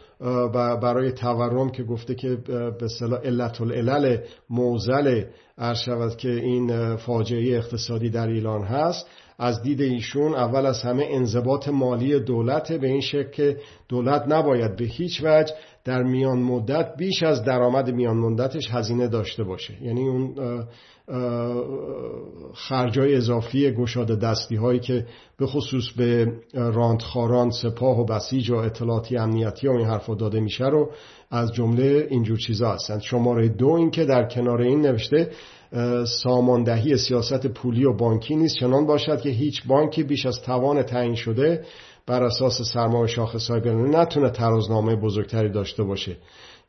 [0.81, 2.38] برای تورم که گفته که
[2.79, 4.17] به صلاح علت العلل
[4.49, 5.23] موزل
[5.85, 9.07] شود که این فاجعه اقتصادی در ایران هست.
[9.39, 13.57] از دید ایشون اول از همه انضباط مالی دولت به این شکل که
[13.89, 15.53] دولت نباید به هیچ وجه
[15.89, 19.84] در میان مدت بیش از درآمد میان مدتش هزینه داشته باشه.
[19.84, 20.36] یعنی اون
[22.54, 25.06] خرجای اضافی گشاده دستی هایی که
[25.38, 30.65] به خصوص به راندخاران سپاه و بسیج و اطلاعاتی امنیتی و این حرفا داده میشه
[30.65, 30.89] رو
[31.32, 35.32] از جمله اینجور چیزا هستند شماره دو این که در کنار این نوشته
[36.23, 41.15] ساماندهی سیاست پولی و بانکی نیست چنان باشد که هیچ بانکی بیش از توان تعیین
[41.15, 41.65] شده
[42.10, 46.17] بر اساس سرمایه شاخص های نتونه ترازنامه بزرگتری داشته باشه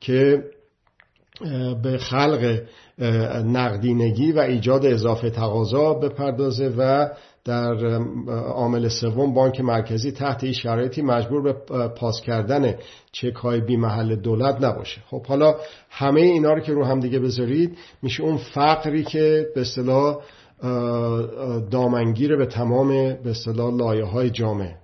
[0.01, 0.45] که
[1.83, 2.63] به خلق
[3.45, 7.09] نقدینگی و ایجاد اضافه تقاضا بپردازه و
[7.45, 7.75] در
[8.29, 11.53] عامل سوم بانک مرکزی تحت این شرایطی مجبور به
[11.89, 12.75] پاس کردن
[13.13, 15.01] چک های بی محل دولت نباشه.
[15.11, 15.55] خب حالا
[15.91, 20.19] همه اینا رو که رو هم دیگه بذارید میشه اون فقری که به اصطلاح
[21.71, 24.80] دامنگیر به تمام به اصطلاح لایه های جامعه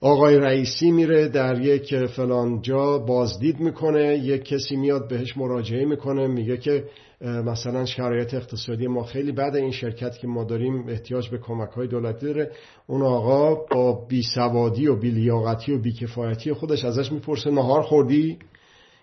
[0.00, 6.26] آقای رئیسی میره در یک فلان جا بازدید می‌کنه یک کسی میاد بهش مراجعه می‌کنه
[6.26, 6.84] میگه که
[7.20, 11.86] مثلا شرایط اقتصادی ما خیلی بعد این شرکت که ما داریم احتیاج به کمک های
[11.86, 12.50] دولتی داره.
[12.86, 18.38] اون آقا با بیسوادی و بیلیاقتی و بیکفایتی خودش ازش می‌پرسه نهار خوردی؟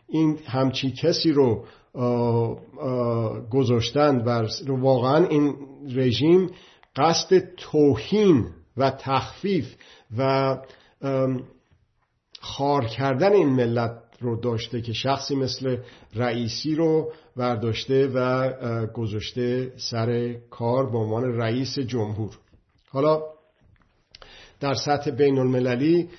[0.10, 1.66] این همچی کسی رو
[3.52, 5.56] گذاشتن و واقعا این
[5.96, 6.50] رژیم
[6.96, 8.46] قصد توهین
[8.78, 9.76] و تخفیف
[10.18, 10.58] و
[12.42, 15.78] خار کردن این ملت رو داشته که شخصی مثل
[16.16, 18.52] رئیسی رو برداشته و
[18.86, 22.38] گذاشته سر کار به عنوان رئیس جمهور.
[22.90, 23.22] حالا
[24.60, 26.10] در سطح بین المللی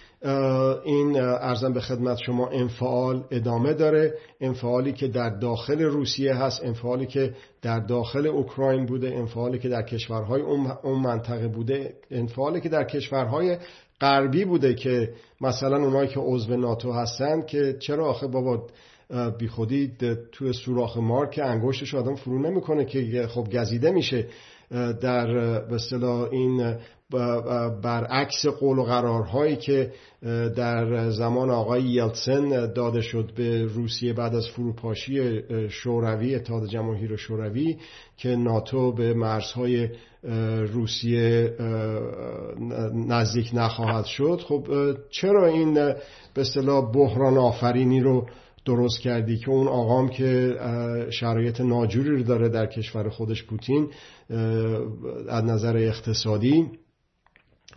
[0.84, 4.14] این ارزم به خدمت شما انفعال ادامه داره.
[4.40, 9.82] انفعالی که در داخل روسیه هست انفعالی که در داخل اوکراین بوده انفعالی که در
[9.82, 10.42] کشورهای
[10.82, 13.58] اون منطقه بوده انفعالی که در کشورهای
[14.00, 18.66] غربی بوده که مثلا اونایی که عضو ناتو هستن که چرا آخه بابا
[19.38, 19.92] بی خودی
[20.32, 24.26] تو سوراخ مار که انگشتش آدم فرو نمی‌کنه که خب گزیده میشه
[25.00, 25.26] در
[25.60, 26.76] به این
[27.82, 29.92] برعکس قول و قرارهایی که
[30.56, 37.76] در زمان آقای یلتسن داده شد به روسیه بعد از فروپاشی شوروی اتحاد جماهیر شوروی
[38.16, 39.88] که ناتو به مرزهای
[40.72, 41.56] روسیه
[43.08, 44.40] نزدیک نخواهد شد.
[44.48, 44.66] خب
[45.10, 45.74] چرا این
[46.34, 48.26] به اصطلاح بحران آفرینی رو
[48.64, 50.56] درست کردی که اون آقام که
[51.10, 53.88] شرایط ناجوری رو داره در کشور خودش پوتین
[55.28, 56.70] از نظر اقتصادی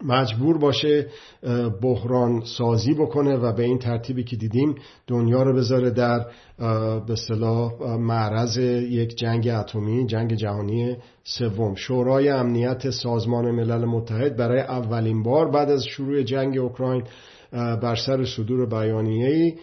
[0.05, 1.07] مجبور باشه
[1.81, 4.75] بحران سازی بکنه و به این ترتیبی که دیدیم
[5.07, 6.25] دنیا رو بذاره در
[7.07, 11.75] به صلاح معرض یک جنگ اتمی جنگ جهانی سوم.
[11.75, 17.03] شورای امنیت سازمان ملل متحد برای اولین بار بعد از شروع جنگ اوکراین
[17.51, 19.53] بر سر صدور بیانیه‌ای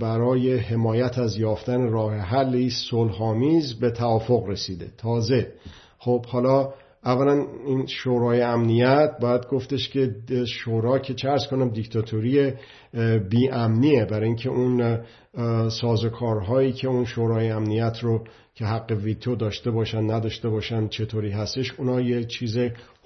[0.00, 4.88] برای حمایت از یافتن راه حلی صلحآمیز به توافق رسیده.
[4.98, 5.52] تازه.
[5.98, 6.68] خب حالا
[7.04, 10.14] اولا این شورای امنیت باید گفتش که
[10.46, 12.52] شورا که چرس کنم دیکتاتوری
[13.30, 15.00] بی امنیه برای اینکه اون
[15.68, 21.72] سازکارهایی که اون شورای امنیت رو که حق ویتو داشته باشن نداشته باشن چطوری هستش
[21.78, 22.58] اونا یه چیز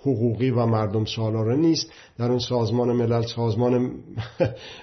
[0.06, 1.92] حقوقی و مردم سالاره نیست.
[2.18, 3.90] در اون سازمان ملل سازمان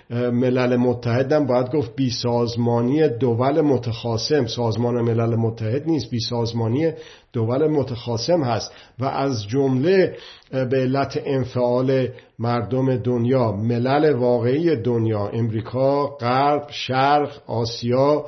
[0.41, 4.45] ملل متحد باید گفت بی سازمانی دول متخاصم.
[4.45, 6.91] سازمان ملل متحد نیست بی سازمانی
[7.33, 8.71] دول متخاصم هست.
[8.99, 10.15] و از جمله
[10.51, 12.07] به علت انفعال
[12.39, 18.25] مردم دنیا ملل واقعی دنیا امریکا غرب شرق آسیا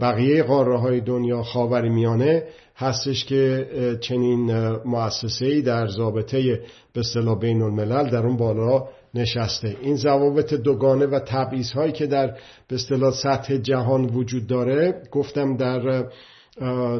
[0.00, 2.42] بقیه قاره های دنیا خاور میانه
[2.78, 3.68] هستش که
[4.00, 4.50] چنین
[4.84, 6.60] مؤسسه‌ای در ضابطه
[6.92, 9.76] به اصطلاح بین الملل در اون بالا نشسته.
[9.82, 12.26] این ضوابط دوگانه و تبعیض هایی که در
[12.68, 16.04] به اصطلاح سطح جهان وجود داره گفتم در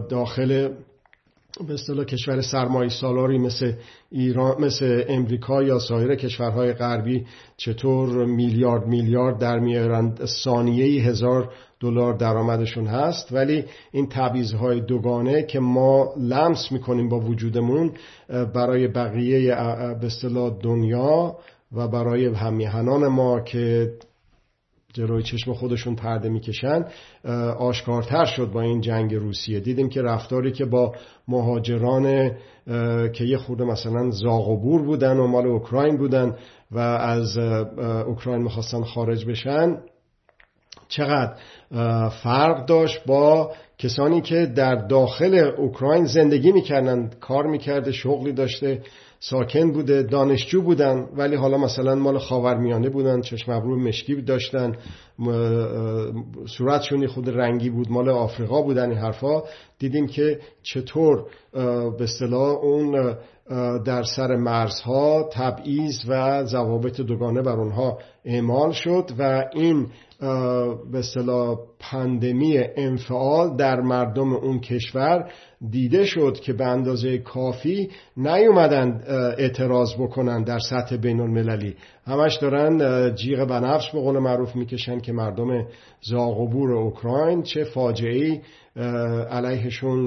[0.09, 0.69] داخل
[1.67, 3.73] به اصطلاح کشور سرمایه سالاری مثل
[4.11, 12.13] ایران مثل امریکا یا سایر کشورهای غربی چطور میلیارد میلیارد در میارند؟ ثانیه هزار دلار
[12.13, 13.33] درآمدشون هست.
[13.33, 14.09] ولی این
[14.61, 17.93] های دوگانه که ما لمس می‌کنیم با وجودمون
[18.55, 19.41] برای بقیه
[20.01, 21.37] به اصطلاح دنیا
[21.73, 23.93] و برای همیهنان ما که
[24.99, 26.85] جلوی چشم خودشون پرده می‌کشن
[27.59, 29.61] آشکارتر شد با این جنگ روسیه.
[29.61, 30.95] دیدیم که رفتاری که با
[31.29, 32.31] مهاجران
[33.13, 36.37] که یه خورده مثلا زاغ و بور بودن و مال اوکراین بودن
[36.71, 37.39] و از
[38.07, 39.77] اوکراین می‌خواستن خارج بشن
[40.89, 41.35] چقدر
[42.09, 48.83] فرق داشت با کسانی که در داخل اوکراین زندگی می‌کردن کار می‌کرده شغلی داشته.
[49.21, 54.77] ساکن بوده دانشجو بودن ولی حالا مثلا مال خاورمیانه بودن چشم ابرو مشکی داشتن
[56.47, 59.43] صورتشون خود رنگی بود مال آفریقا بودن این حرفا.
[59.79, 61.25] دیدیم که چطور
[61.99, 63.17] به اصطلاح اون
[63.85, 69.87] در سر مرزها تبعیض و ضوابط دوگانه بر اونها اعمال شد و این
[70.21, 75.31] به اصطلاح پندمی انفعال در مردم اون کشور
[75.71, 79.05] دیده شد که به اندازه کافی نیومدن
[79.39, 81.77] اعتراض بکنن در سطح بین المللی
[82.07, 85.67] همش دارن جیغ بنفش به قول معروف می‌کشن که مردم
[86.01, 88.41] زاغبور اوکراین چه فاجعه
[89.31, 90.07] علیهشون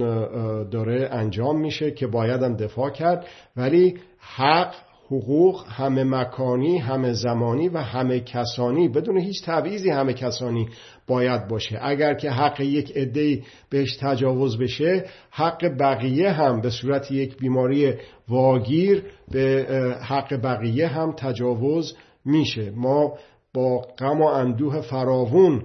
[0.69, 3.25] داره انجام میشه که بایدم دفاع کرد.
[3.57, 4.73] ولی حق
[5.11, 8.87] حقوق همه مکانی همه زمانی و همه کسانی.
[8.87, 10.69] بدون هیچ تبعیضی همه کسانی
[11.07, 11.79] باید باشه.
[11.81, 17.93] اگر که حق یک عده بهش تجاوز بشه حق بقیه هم به صورت یک بیماری
[18.29, 19.65] واگیر به
[20.01, 21.95] حق بقیه هم تجاوز
[22.25, 22.71] میشه.
[22.75, 23.13] ما
[23.53, 25.63] با غم و اندوه فراوون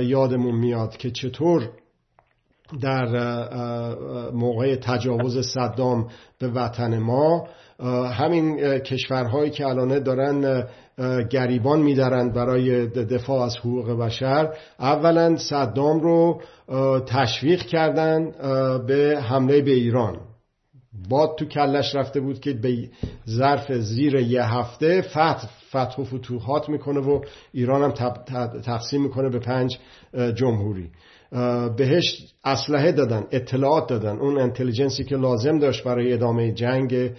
[0.00, 1.70] یادمون میاد که چطور
[2.80, 3.06] در
[4.30, 7.48] موقع تجاوز صدام به وطن ما
[8.12, 10.64] همین کشورهایی که الانه دارن
[11.30, 14.54] گریبان میدارند برای دفاع از حقوق بشر.
[14.78, 16.42] اولا صدام رو
[17.06, 18.30] تشویق کردن
[18.86, 20.16] به حمله به ایران.
[21.08, 22.88] باد تو کلش رفته بود که به
[23.28, 27.20] ظرف زیر یه هفته فتح فتح و فتوحات می‌کنه و
[27.52, 27.90] ایران هم
[28.62, 29.78] تقسیم می‌کنه به پنج
[30.34, 30.90] جمهوری.
[31.76, 34.18] بهش اسلحه دادن اطلاعات دادن.
[34.18, 37.10] اون انتلیجنسی که لازم داشت برای ادامه جنگ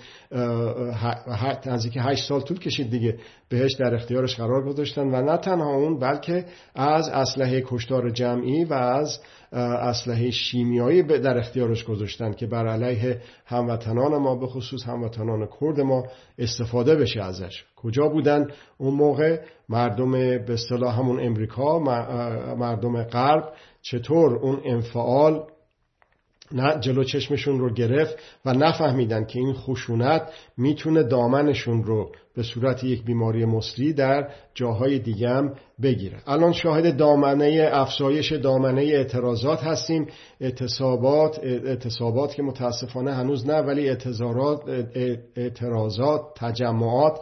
[1.65, 3.17] نزدیک هشت سال طول کشید دیگه.
[3.49, 6.45] بهش در اختیارش قرار گذاشتن و نه تنها اون بلکه
[6.75, 9.19] از اسلحه کشتار جمعی و از
[9.53, 16.03] اسلحه شیمیایی در اختیارش گذاشتن که بر علیه هموطنان ما به خصوص هموطنان کرد ما
[16.39, 17.63] استفاده بشه ازش.
[17.75, 18.47] کجا بودن؟
[18.77, 21.79] اون موقع مردم به اصطلاح همون امریکا
[22.59, 25.43] مردم غرب چطور اون انفعال
[26.53, 28.15] نه جلو چشمشون رو گرفت
[28.45, 30.21] و نفهمیدن که این خشونت
[30.57, 36.17] می‌تونه دامنشون رو به صورت یک بیماری مصری در جاهای دیگه هم بگیره.
[36.27, 40.07] الان شاهد دامنه افزایش دامنه اعتراضات هستیم.
[40.41, 43.89] اعتصابات اعتصابات که متاسفانه هنوز نه ولی
[45.35, 47.19] اعتراضات تجمعات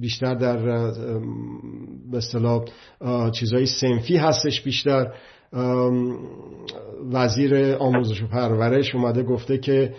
[0.00, 0.56] بیشتر در
[2.10, 2.64] به اصطلاح
[3.30, 5.12] چیزای سنفی هستش بیشتر.
[7.12, 9.94] وزیر آموزش و پرورش اومده گفته که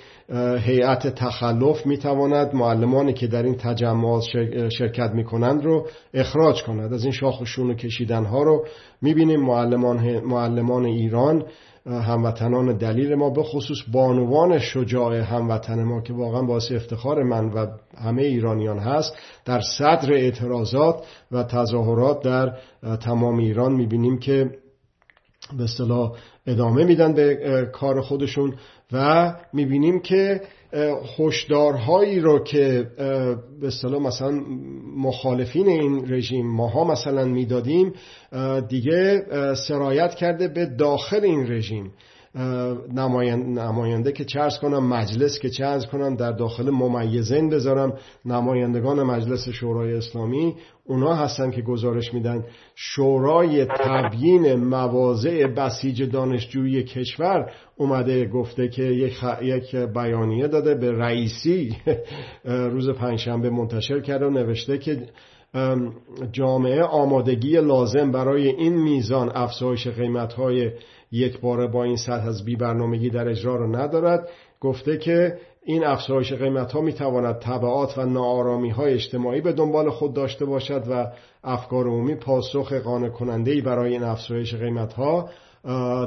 [0.59, 4.23] هیئت تخلف می‌تواند معلمانی که در این تجمعات
[4.69, 6.93] شرکت می‌کنند رو اخراج کند.
[6.93, 8.65] از این شاخ و شون و کشیدن ها رو
[9.01, 9.39] می‌بینیم.
[9.39, 11.43] معلمان, معلمان ایران
[11.85, 17.67] هموطنان دلیل ما به خصوص بانوان شجاع هموطن ما که واقعا باعث افتخار من و
[17.97, 22.57] همه ایرانیان هست در صدر اعتراضات و تظاهرات در
[23.01, 24.49] تمام ایران می‌بینیم که
[25.57, 26.11] به اصطلاح
[26.47, 28.55] ادامه میدن به کار خودشون
[28.91, 30.41] و می‌بینیم که
[31.19, 32.87] هشدارهایی رو که
[33.61, 34.31] به اصطلاح مثلا
[34.97, 37.93] مخالفین این رژیم ماها مثلا می‌دادیم
[38.69, 39.25] دیگه
[39.67, 41.91] سرایت کرده به داخل این رژیم.
[42.35, 47.93] نماینده که چرز کنم مجلس که چرز کنم در داخل ممیزین بذارم.
[48.25, 52.43] نمایندگان مجلس شورای اسلامی اونا هستن که گزارش میدن.
[52.75, 61.77] شورای تبیین مواضع بسیج دانشجویی کشور اومده گفته که یک, یک بیانیه داده به رئیسی.
[62.45, 65.07] روز پنجشنبه منتشر کرده و نوشته که
[66.31, 70.71] جامعه آمادگی لازم برای این میزان افزایش قیمتهای
[71.15, 75.85] یک باره با این سطح از بی برنامگی در اجرا را ندارد گفته که این
[75.85, 80.83] افزایش قیمت ها می تواند طبعات و نارامی های اجتماعی به دنبال خود داشته باشد
[80.89, 81.07] و
[81.43, 85.29] افکار عمومی پاسخ قانع کننده ای برای این افزایش قیمت ها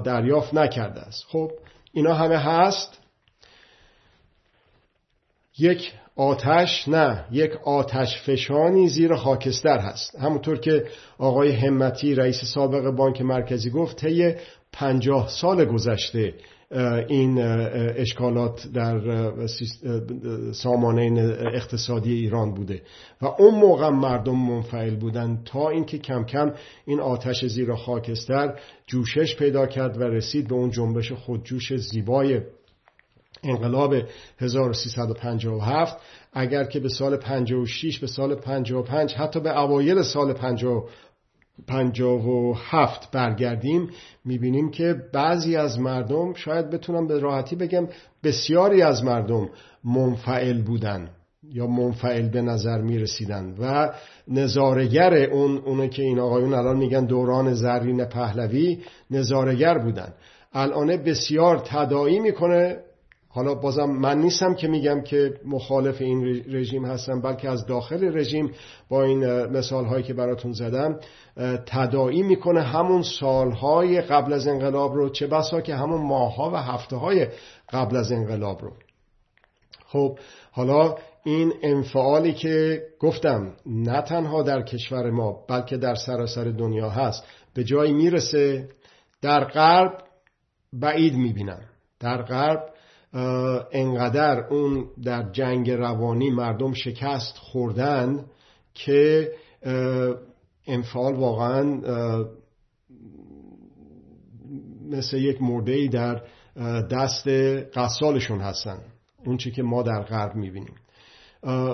[0.05, 1.25] دریافت نکرده است.
[1.29, 1.51] خب
[1.93, 2.99] اینا همه هست.
[5.59, 10.15] یک آتش نه یک آتش فشانی زیر خاکستر هست.
[10.15, 10.85] همونطور که
[11.19, 14.35] آقای همتی رئیس سابق بانک مرکزی گفت طی
[14.73, 16.35] پنجاه سال گذشته
[17.09, 17.39] این
[17.97, 19.01] اشکالات در
[20.53, 22.83] سامانه اقتصادی ایران بوده.
[23.23, 26.53] و اون موقع مردم منفعل بودن تا اینکه کم کم
[26.87, 32.41] این آتش زیر خاکستر جوشش پیدا کرد و رسید به اون جنبش خودجوش زیبای
[33.43, 33.95] انقلاب
[34.39, 35.97] 1357
[36.33, 40.33] اگر که به سال 56 به سال 55 حتی به اوایل سال
[41.67, 43.91] 57 برگردیم
[44.25, 47.89] می‌بینیم که بعضی از مردم شاید بتونم به راحتی بگم
[48.25, 49.49] بسیاری از مردم
[49.85, 51.11] منفعل بودن
[51.53, 53.93] یا منفعل به نظر می رسیدن و
[54.29, 58.79] نظارگر اون اونه که این آقایون الان میگن دوران زرین پهلوی
[59.11, 60.13] نظارگر بودن.
[60.53, 62.77] الان بسیار تداعی می‌کنه
[63.39, 68.53] حالا بازم من نیستم که میگم که مخالف این رژیم هستم بلکه از داخل رژیم
[68.89, 71.01] با این مثال هایی که براتون زدم
[71.67, 76.97] تداعی می‌کنه همون سالهای قبل از انقلاب رو چه بسا که همون ماهها و هفته
[76.97, 77.29] های
[77.73, 78.73] قبل از انقلاب رو.
[79.87, 80.19] خب
[80.53, 87.25] حالا این انفعالی که گفتم نه تنها در کشور ما بلکه در سراسر دنیا هست.
[87.55, 88.69] به جایی می‌رسه
[89.23, 89.99] در غرب
[90.73, 91.61] بعید می‌بینم.
[92.01, 92.78] در غرب
[93.73, 98.25] انقدر اون در جنگ روانی مردم شکست خوردن
[98.75, 99.33] که
[100.67, 101.81] انفعال واقعا
[104.91, 106.23] مثل یک مرده در
[106.91, 107.29] دست
[107.75, 108.79] قصالشون هستن.
[109.27, 110.75] اون چی که ما در غرب می‌بینیم.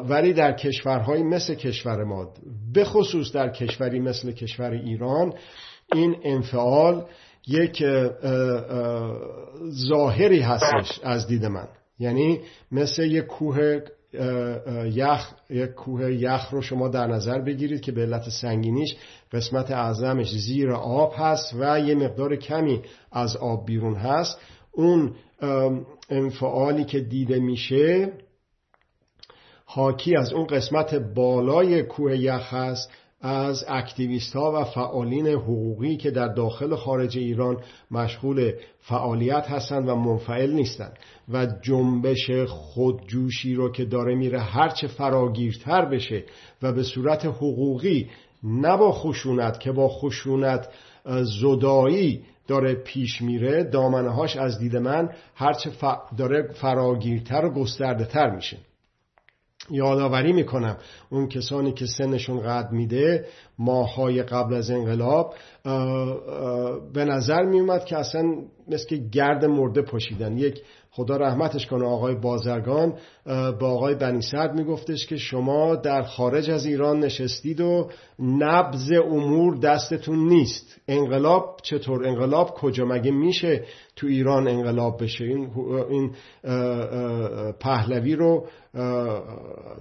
[0.09, 2.29] ولی در کشورهایی مثل کشور ما
[2.73, 5.35] به خصوص در کشوری مثل کشور ایران
[5.93, 7.07] این انفعال
[7.49, 7.85] یک
[9.89, 11.69] ظاهری هستش از دید من.
[11.99, 12.41] یعنی
[12.73, 13.81] مثل یک کوه
[14.85, 18.97] یخ یک کوه یخ رو شما در نظر بگیرید که به علت سنگینیش
[19.33, 22.83] قسمت اعظمش زیر آب هست و یه مقدار کمی
[23.13, 24.41] از آب بیرون هست.
[24.73, 25.15] اون
[26.11, 28.13] انفعالی که دیده میشه
[29.65, 32.91] حاکی از اون قسمت بالای کوه یخ هست
[33.25, 37.57] از اکتیویست ها و فعالین حقوقی که در داخل خارج ایران
[37.91, 40.99] مشغول فعالیت هستند و منفعل نیستند
[41.29, 46.25] و جنبش خودجوشی رو که داره میره هرچه فراگیرتر بشه
[46.63, 48.11] و به صورت حقوقی
[48.43, 50.69] نه با خشونت که با خشونت
[51.41, 55.71] زدایی داره پیش میره دامنهاش از دید من هرچه
[56.19, 58.57] داره فراگیرتر و گسترده تر میشه.
[59.71, 60.77] یادآوری می‌کنم.
[61.11, 63.27] اون کسانی که سنشون قد میده
[63.59, 65.35] ماهای قبل از انقلاب
[66.95, 68.23] به نظر میومد که اصلا
[68.69, 70.63] مثل که گرد مرده پشیدن یک
[70.97, 72.95] خدا رحمتش کنه آقای بازرگان
[73.61, 79.57] با آقای بنی سرد میگفتش که شما در خارج از ایران نشستید و نبز امور
[79.57, 80.81] دستتون نیست.
[80.89, 83.65] انقلاب چطور؟ انقلاب کجا؟ مگه میشه
[83.97, 85.51] تو ایران انقلاب بشه؟ این,
[85.91, 86.11] این
[87.61, 88.47] پهلوی رو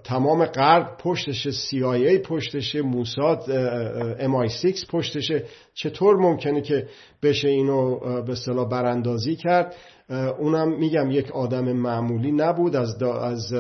[0.04, 3.52] تمام غرب پشتشه CIA پشتشه موساد
[4.20, 5.44] MI6 پشتشه.
[5.74, 6.88] چطور ممکنه که
[7.24, 9.76] بشه اینو به صلاح براندازی کرد؟
[10.40, 12.76] اونم میگم یک آدم معمولی نبود.
[12.76, 13.54] از, از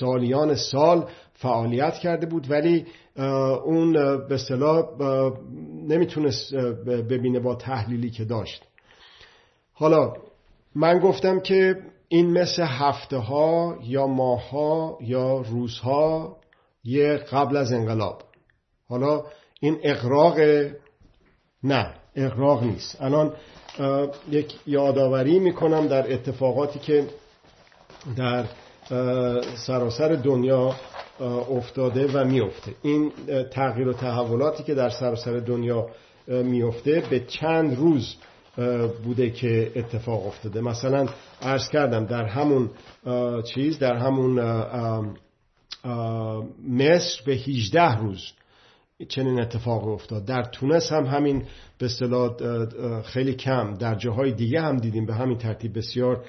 [0.00, 2.86] سالیان سال فعالیت کرده بود ولی
[3.64, 3.92] اون
[4.28, 4.84] به صلاح
[5.88, 6.54] نمی‌تونست
[6.86, 8.64] ببینه با تحلیلی که داشت.
[9.72, 10.14] حالا
[10.74, 11.76] من گفتم که
[12.08, 16.36] این مثل هفته ها یا ماه ها یا روزها
[16.84, 18.22] یه قبل از انقلاب.
[18.88, 19.22] حالا
[19.62, 20.38] این اقراق
[21.64, 23.02] نه اقراق نیست.
[23.02, 23.32] الان
[24.30, 27.06] یک یادآوری می‌کنم در اتفاقاتی که
[28.16, 28.44] در
[29.66, 30.76] سراسر دنیا
[31.50, 33.12] افتاده و میفته این
[33.50, 35.86] تغییر و تحولاتی که در سراسر دنیا
[36.28, 38.14] میفته به چند روز
[39.04, 40.60] بوده که اتفاق افتاده.
[40.60, 41.06] مثلا
[41.42, 42.70] عرض کردم در همون
[43.54, 44.40] چیز در همون
[46.68, 48.32] مصر به 18 روز
[49.08, 50.24] چنین اتفاق افتاد.
[50.24, 51.42] در تونس هم همین
[51.78, 52.30] به اصطلاح
[53.02, 53.74] خیلی کم.
[53.74, 56.24] در جاهای دیگه هم دیدیم به همین ترتیب بسیار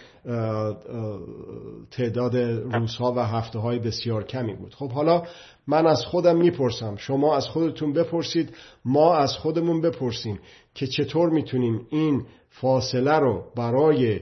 [1.92, 2.38] تعداد
[2.74, 4.74] روزها و هفته های بسیار کمی بود.
[4.76, 5.24] خب حالا
[5.68, 6.96] من از خودم می‌پرسم.
[6.96, 8.56] شما از خودتون بپرسید
[8.86, 10.40] ما از خودمون بپرسیم
[10.76, 14.20] که چطور می‌تونیم این فاصله رو برای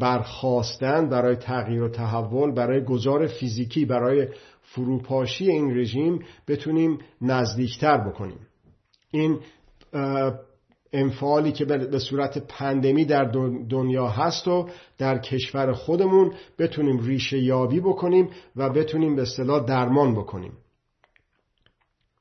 [0.00, 4.28] برخواستن برای تغییر و تحول برای گذار فیزیکی برای
[4.74, 8.46] فروپاشی این رژیم بتونیم نزدیکتر بکنیم.
[9.10, 9.40] این
[10.92, 13.24] انفعالی که به صورت پندمی در
[13.68, 14.68] دنیا هست و
[14.98, 20.52] در کشور خودمون بتونیم ریشه یابی بکنیم و بتونیم به اصطلاح درمان بکنیم.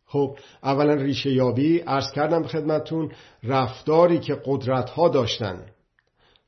[0.06, 3.12] خب اولا ریشه یابی ارز کردم خدمتون
[3.43, 5.66] رفتاری که قدرت ها داشتن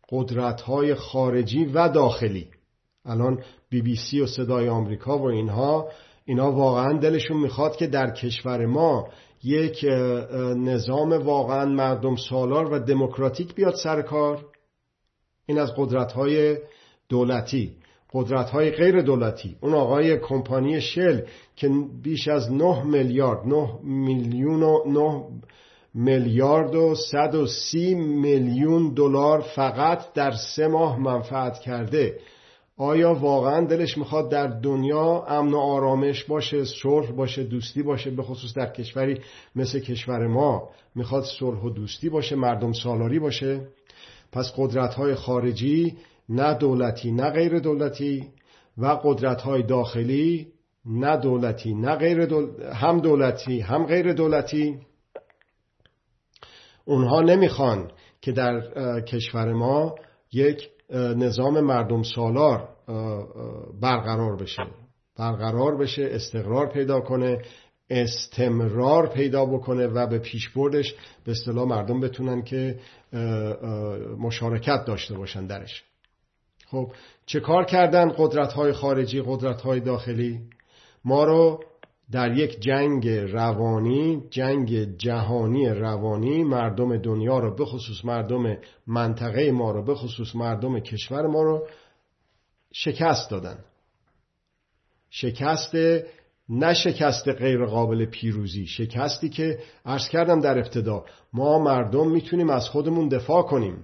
[0.10, 2.48] قدرت های خارجی و داخلی.
[3.06, 5.90] الان بی بی سی و صدای آمریکا و اینها
[6.26, 9.08] اینا واقعا دلشون می‌خواد که در کشور ما
[9.44, 9.86] یک
[10.58, 14.46] نظام واقعا مردم سالار و دموکراتیک بیاد سر کار.
[15.46, 16.58] این از قدرت های
[17.10, 17.76] دولتی.
[18.14, 19.58] قدرت های غیر دولتی.
[19.62, 21.22] اون آقای کمپانی شل
[21.56, 21.70] که
[22.04, 25.24] بیش از 9 میلیارد 9 میلیون و 9
[25.94, 32.20] میلیارد و 130 میلیون دلار فقط در سه ماه منفعت کرده.
[32.82, 38.24] آیا واقعا دلش می‌خواد در دنیا امن و آرامش باشه صلح باشه دوستی باشه به
[38.24, 39.22] خصوص در کشوری
[39.56, 43.68] مثل کشور ما می‌خواد صلح و دوستی باشه مردم سالاری باشه؟
[44.32, 45.98] پس قدرت های خارجی
[46.30, 48.28] نه دولتی نه غیر دولتی
[48.78, 50.48] و قدرت های داخلی
[50.86, 52.22] نه دولتی نه غیر
[52.74, 54.80] هم دولتی هم غیر دولتی.
[56.86, 58.62] اونها نمی‌خوان که در
[59.02, 59.96] کشور ما
[60.34, 62.70] یک نظام مردم سالار
[63.82, 64.64] برقرار بشه.
[65.18, 67.42] برقرار بشه استقرار پیدا کنه
[67.90, 72.80] استمرار پیدا بکنه و به پیشبردش به اصطلاح مردم بتونن که
[74.20, 75.84] مشارکت داشته باشن درش.
[76.68, 76.92] خب
[77.26, 80.40] چه کار کردن قدرت های خارجی قدرت های داخلی؟
[81.06, 81.64] ما رو
[82.12, 88.58] در یک جنگ روانی جنگ جهانی روانی مردم دنیا رو به خصوص مردم
[88.88, 91.68] منطقه ما رو به خصوص مردم کشور ما رو
[92.74, 93.60] شکست دادن.
[95.10, 95.76] شکست
[96.50, 102.70] نه شکست غیر قابل پیروزی شکستی که عرض کردم در ابتدا ما مردم می‌تونیم از
[102.70, 103.84] خودمون دفاع کنیم.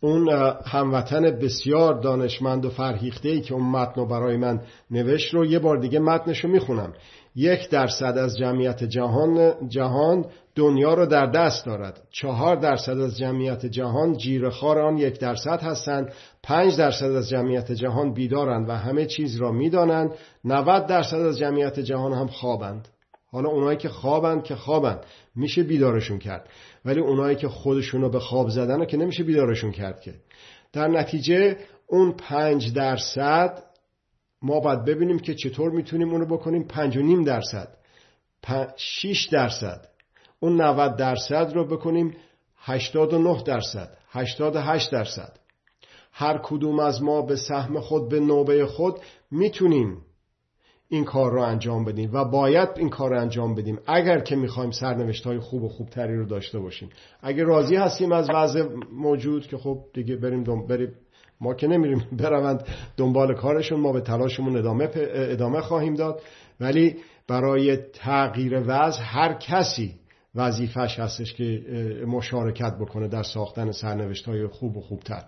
[0.00, 0.28] اون
[0.66, 5.58] هموطن بسیار دانشمند و فرهیخته ای که اون متن رو برای من نوشت رو یه
[5.58, 6.92] بار دیگه متنش رو می‌خونم.
[7.36, 10.24] یک درصد از جمعیت جهان, جهان
[10.54, 12.02] دنیا رو در دست دارد.
[12.10, 16.12] چهار درصد از جمعیت جهان جیرخار آن یک درصد هستند.
[16.42, 20.10] پنج درصد از جمعیت جهان بیدارند و همه چیز را می‌دانند.
[20.44, 22.88] 90 درصد از جمعیت جهان هم خوابند.
[23.32, 25.00] حالا اونایی که خوابند که خوابند.
[25.36, 26.48] میشه بیدارشون کرد.
[26.84, 30.14] ولی اونایی که خودشونو به خواب زدن که نمیشه بیدارشون کرد که.
[30.72, 31.56] در نتیجه
[31.86, 33.62] اون پنج درصد
[34.42, 37.76] ما باید ببینیم که چطور می‌تونیم اونو بکنیم پنج و نیم درصد.
[38.76, 39.88] شیش درصد.
[40.40, 42.16] اون 90 درصد رو بکنیم
[42.56, 43.98] 89 درصد.
[44.10, 45.38] 88 درصد.
[46.12, 49.00] هر کدوم از ما به سهم خود به نوبه خود
[49.30, 50.02] می‌تونیم
[50.92, 53.78] این کار رو انجام بدیم و باید این کار رو انجام بدیم.
[53.86, 56.88] اگر که می‌خوایم سرنوشت های خوب و خوبتری رو داشته باشیم.
[57.22, 60.92] اگر راضی هستیم از وضع موجود که خب دیگه بریم دم بریم
[61.40, 62.64] ما که نمیریم بروند
[62.96, 66.22] دنبال کارشون ما به تلاشمون ادامه, ادامه خواهیم داد.
[66.60, 66.96] ولی
[67.28, 69.94] برای تغییر وضع هر کسی
[70.34, 71.44] وظیفش هستش که
[72.06, 75.22] مشارکت بکنه در ساختن سرنوشت های خوب و خوبتر.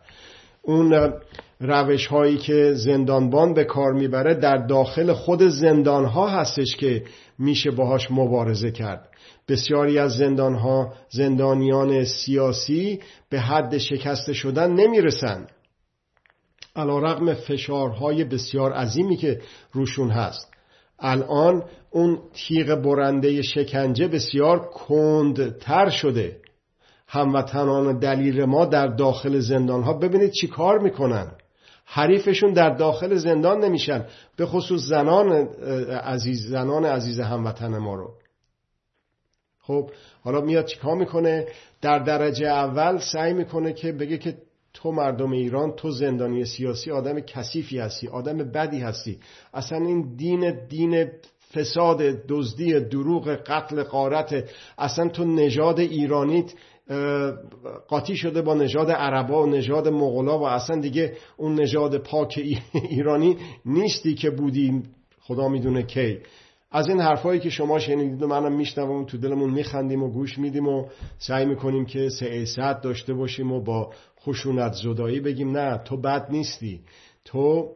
[0.62, 1.12] اون
[1.60, 7.04] روش هایی که زندانبان به کار می‌بره در داخل خود زندان ها هستش که
[7.38, 9.08] میشه باهاش مبارزه کرد.
[9.48, 13.00] بسیاری از زندان ها زندانیان سیاسی
[13.30, 15.46] به حد شکسته شدن نمی‌رسن.
[16.76, 19.40] علا رقم فشارهای بسیار عظیمی که
[19.72, 20.52] روشون هست.
[20.98, 26.41] الان اون تیغ برنده شکنجه بسیار کندتر شده.
[27.12, 31.32] هموطنان دلیل ما در داخل زندان ها ببینید چی کار می‌کنن.
[31.84, 34.04] حریفشون در داخل زندان نمیشن
[34.36, 35.32] به خصوص زنان
[35.88, 38.10] عزیز زنان عزیز هموطن ما رو.
[39.60, 39.90] خب
[40.24, 41.46] حالا میاد چیکار می‌کنه؟
[41.80, 44.36] در درجه اول سعی می‌کنه که بگه که
[44.74, 49.18] تو مردم ایران تو زندانی سیاسی آدم کثیفی هستی آدم بدی هستی.
[49.54, 51.10] اصلا این دین دین
[51.54, 54.44] فساد دزدی دروغ قتل قارت
[54.78, 56.52] اصلا تو نژاد ایرانیت
[57.89, 62.39] قاطی شده با نژاد عربا و نژاد مغلا و اصلا دیگه اون نژاد پاک
[62.91, 64.83] ایرانی نیستی که بودیم
[65.20, 66.18] خدا می‌دونه کی.
[66.70, 70.68] از این حرفایی که شما شنیدید و منم میشنوم تو دلمون میخندیم و گوش میدیم
[70.68, 75.57] و سعی می‌کنیم که سعیست داشته باشیم و با خشونت زدایی بگیم.
[75.57, 76.80] نه تو بد نیستی.
[77.24, 77.68] تو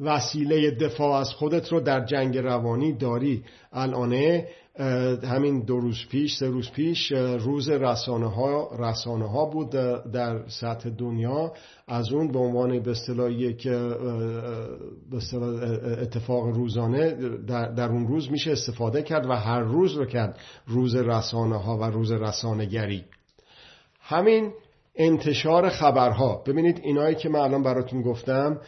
[0.00, 3.44] وسیله دفاع از خودت رو در جنگ روانی داری.
[3.72, 4.48] الانه
[5.24, 9.70] همین دو روز پیش سه روز پیش روز رسانه ها, رسانه ها بود
[10.12, 11.52] در سطح دنیا.
[11.88, 13.68] از اون به عنوان به اصطلاح یک
[16.02, 17.10] اتفاق روزانه
[17.46, 21.76] در, در اون روز میشه استفاده کرد و هر روز رو کرد روز رسانه ها
[21.76, 23.04] و روز رسانه گری
[24.00, 24.52] همین
[24.96, 26.42] انتشار خبرها.
[26.46, 28.60] ببینید اینایی که من الان براتون گفتم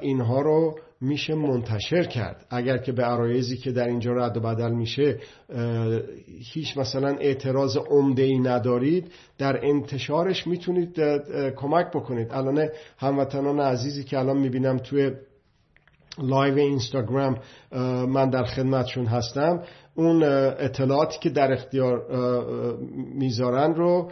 [0.00, 2.46] اینها رو میشه منتشر کرد.
[2.50, 5.18] اگر که به عرایضی که در اینجا رد و بدل میشه
[6.52, 11.00] هیچ مثلا اعتراض عمده ای ندارید در انتشارش می‌تونید
[11.56, 12.28] کمک بکنید.
[12.30, 15.10] الان هموطنان عزیزی که الان می‌بینم توی
[16.22, 17.38] live اینستاگرام
[18.08, 19.62] من در خدمتشون هستم.
[19.94, 20.22] اون
[20.58, 22.02] اطلاعاتی که در اختیار
[23.14, 24.10] می‌ذارن رو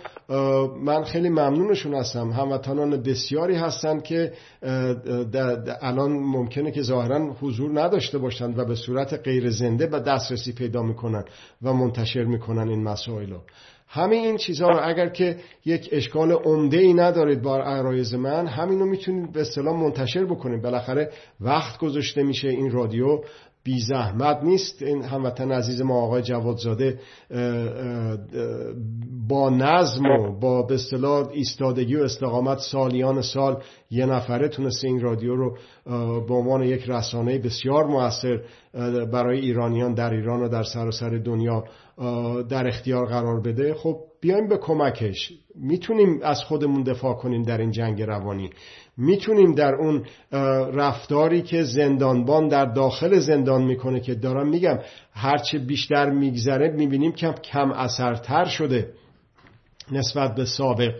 [0.85, 2.31] من خیلی ممنونشون هستم.
[2.31, 4.33] هموطنان بسیاری هستن که
[5.83, 10.83] الان ممکنه که ظاهرا حضور نداشته باشند و به صورت غیر زنده به دسترسی پیدا
[10.83, 11.25] می‌کنن
[11.63, 13.41] و منتشر می‌کنن این مسائل رو.
[13.91, 18.87] همه این چیزها رو اگر که یک اشکال عمده ای ندارید با عرایز من همینو
[18.87, 20.63] می‌تونید به اصطلاح منتشر بکنید.
[20.63, 21.11] بالاخره
[21.41, 23.21] وقت گذاشته میشه این رادیو.
[23.65, 24.83] بی زحمت نیست.
[24.83, 26.99] این هموطن عزیز ما آقای جوادزاده
[29.29, 35.01] با نظم و با به اصطلاح ایستادگی و استقامت سالیان سال یه نفره تونسته این
[35.01, 35.57] رادیو رو
[36.29, 38.41] به عنوان یک رسانه بسیار موثر
[39.13, 41.65] برای ایرانیان در ایران و در سراسر سر دنیا
[42.49, 43.75] در اختیار قرار بده.
[43.75, 45.33] خب بیایم به کمکش.
[45.55, 48.51] می‌تونیم از خودمون دفاع کنیم در این جنگ روانی.
[48.99, 50.05] می‌تونیم در اون
[50.75, 54.79] رفتاری که زندانبان در داخل زندان می‌کنه که دارم میگم
[55.13, 58.93] هرچه بیشتر میگذره می‌بینیم که کم اثرتر شده
[59.93, 60.95] نسبت به سابق.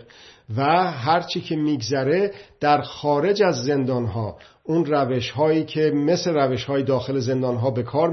[0.57, 6.63] و هرچی که میگذره در خارج از زندان ها اون روش هایی که مثل روش
[6.63, 8.09] های داخل زندان ها به کار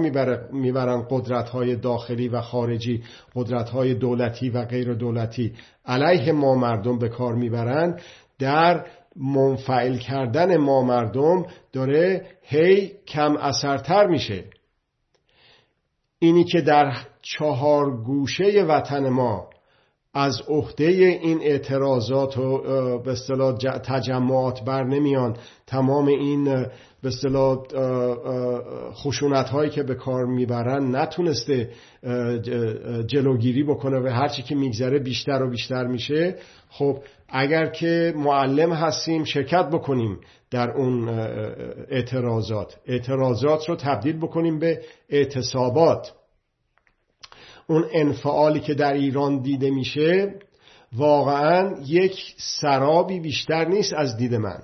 [0.52, 3.02] می‌برن قدرت های داخلی و خارجی
[3.34, 5.52] قدرت های دولتی و غیر دولتی
[5.86, 8.00] علیه ما مردم به کار می‌برن
[8.38, 8.86] در
[9.20, 14.44] منفعل کردن ما مردم داره هی کم اثرتر میشه.
[16.18, 16.92] اینی که در
[17.22, 19.48] چهار گوشه وطن ما
[20.14, 22.58] از عهده این اعتراضات و
[22.98, 25.36] به اصطلاح تجمعات بر نمیان
[25.66, 26.44] تمام این
[27.02, 27.58] به اصطلاح
[28.92, 31.70] خشونت هایی که به کار می‌برن نتونسته
[33.06, 36.34] جلوگیری بکنه و هرچی که میگذره بیشتر و بیشتر میشه.
[36.68, 36.98] خب
[37.28, 40.20] اگر که معلم هستیم شرکت بکنیم
[40.50, 41.08] در اون
[41.88, 42.76] اعتراضات.
[42.86, 46.12] اعتراضات رو تبدیل بکنیم به اعتصابات.
[47.66, 50.34] اون انفعالی که در ایران دیده میشه
[50.92, 54.62] واقعا یک سرابی بیشتر نیست از دید من.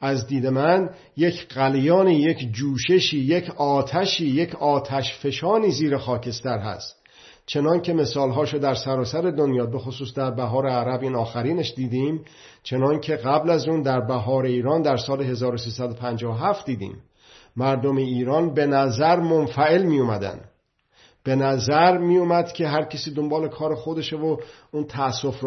[0.00, 7.01] از دید من یک قلیان یک جوششی یک آتشی یک آتش فشانی زیر خاکستر هست.
[7.46, 12.24] چنان که مثالهاشو در سراسر دنیا به خصوص در بهار عرب این آخرینش دیدیم
[12.62, 17.02] چنان که قبل از اون در بهار ایران در سال 1357 دیدیم.
[17.56, 20.40] مردم ایران به نظر منفعل می اومدن
[21.24, 24.36] به نظر می اومد که هر کسی دنبال کار خودشه و
[24.72, 24.86] اون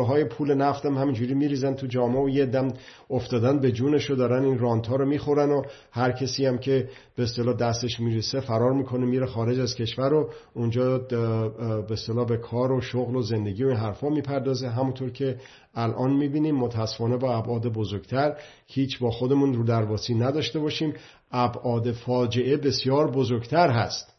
[0.08, 2.74] های پول نفتم همینجوری میریزن تو جامعه و یه دم
[3.10, 5.62] افتادن به جونشو دارن این رانتا رو می‌خورن و
[5.92, 10.30] هر کسی هم که به اصطلاح دستش می‌رسه فرار می‌کنه میره خارج از کشور و
[10.54, 14.70] اونجا به اصطلاح به کار و شغل و زندگی و این حرفا می‌پردازه.
[14.70, 15.38] همونطور که
[15.76, 20.94] الان می‌بینیم متاسفانه با ابعاد بزرگتر هیچ با خودمون رو درواسی نداشته باشیم.
[21.32, 24.15] ابعاد فاجعه بسیار بزرگتر هست.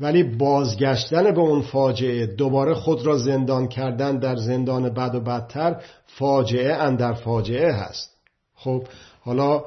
[0.00, 5.82] ولی بازگشتن به اون فاجعه دوباره خود را زندان کردن در زندان بد و بدتر
[6.06, 8.16] فاجعه اندر فاجعه هست.
[8.54, 8.86] خب
[9.20, 9.64] حالا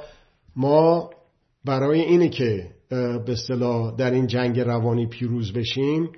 [0.55, 1.09] ما
[1.65, 6.09] برای اینی که به اصطلاح در این جنگ روانی پیروز بشیم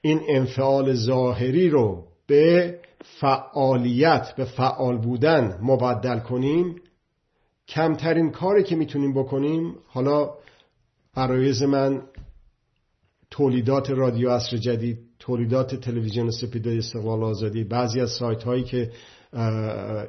[0.00, 2.78] این انفعال ظاهری رو به
[3.20, 6.76] فعالیت به فعال بودن مبدل کنیم.
[7.68, 10.30] کمترین کاری که می‌تونیم بکنیم حالا
[11.14, 12.02] برای من
[13.40, 18.90] تولیدات رادیو عصر جدید تولیدات تلویزیون سپیدای استقلال آزادی بعضی از سایت هایی که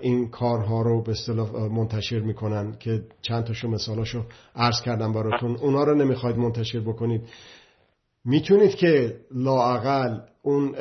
[0.02, 4.24] این کارها رو به اصطلاح منتشر می‌کنن که چند تاشو مثالاشو
[4.56, 7.22] عرض کردم براتون اونا رو نمی‌خواید منتشر بکنید.
[8.26, 10.76] می‌تونید که لاعقل اون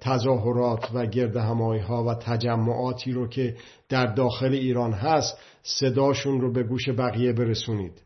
[0.00, 3.56] تظاهرات و گرد همایی ها و تجمعاتی رو که
[3.88, 8.02] در داخل ایران هست صداشون رو به گوش بقیه برسونید.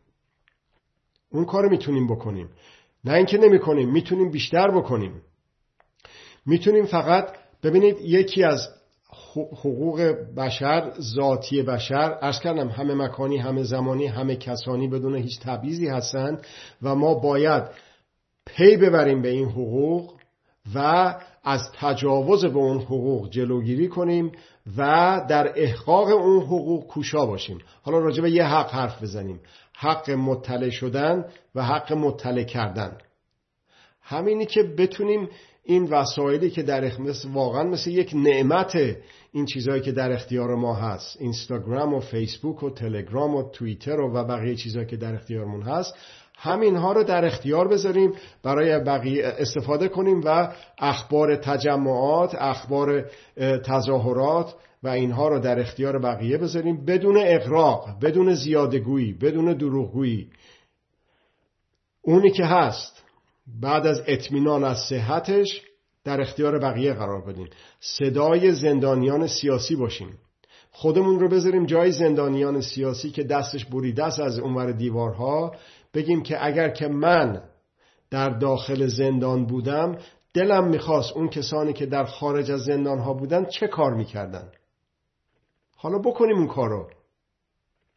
[1.33, 2.49] اون کار می‌تونیم بکنیم.
[3.05, 5.21] نه اینکه نمی کنیم می‌تونیم بیشتر بکنیم.
[6.45, 8.69] می‌تونیم فقط ببینید یکی از
[9.33, 10.01] حقوق
[10.37, 16.45] بشر ذاتی بشر ارز کردم همه مکانی همه زمانی همه کسانی بدون هیچ تبعیضی هستند
[16.81, 17.63] و ما باید
[18.45, 20.13] پی ببریم به این حقوق
[20.75, 20.79] و
[21.43, 24.31] از تجاوز به اون حقوق جلوگیری کنیم
[24.77, 27.59] و در احقاق اون حقوق کوشا باشیم.
[27.81, 29.39] حالا راجع به یه حق حرف بزنیم.
[29.77, 32.97] حق مطلع شدن و حق مطلع کردن.
[34.01, 35.29] همینی که بتونیم
[35.63, 38.95] این وسایلی که در مثل واقعا مثل یک نعمت
[39.31, 44.13] این چیزهایی که در اختیار ما هست اینستاگرام و فیسبوک و تلگرام و توییتر و,
[44.13, 45.93] و بقیه چیزهایی که در اختیارمون هست
[46.43, 48.13] همین ها رو در اختیار بذاریم
[48.43, 53.05] برای بقیه استفاده کنیم و اخبار تجمعات اخبار
[53.65, 56.85] تظاهرات و اینها رو در اختیار بقیه بذاریم.
[56.85, 60.29] بدون اقراق بدون زیادگویی بدون دروغگویی.
[62.01, 63.03] اونی که هست
[63.61, 65.61] بعد از اطمینان از صحتش
[66.03, 67.47] در اختیار بقیه قرار بدیم
[67.79, 70.17] صدای زندانیان سیاسی باشیم
[70.71, 75.55] خودمون رو بذاریم جای زندانیان سیاسی که دستش بریده است از اونور دیوارها.
[75.93, 77.43] بگیم که اگر که من
[78.09, 79.97] در داخل زندان بودم
[80.33, 84.51] دلم می‌خواست اون کسانی که در خارج از زندان ها بودن چه کار می‌کردن؟
[85.77, 86.89] حالا بکنیم اون کارو.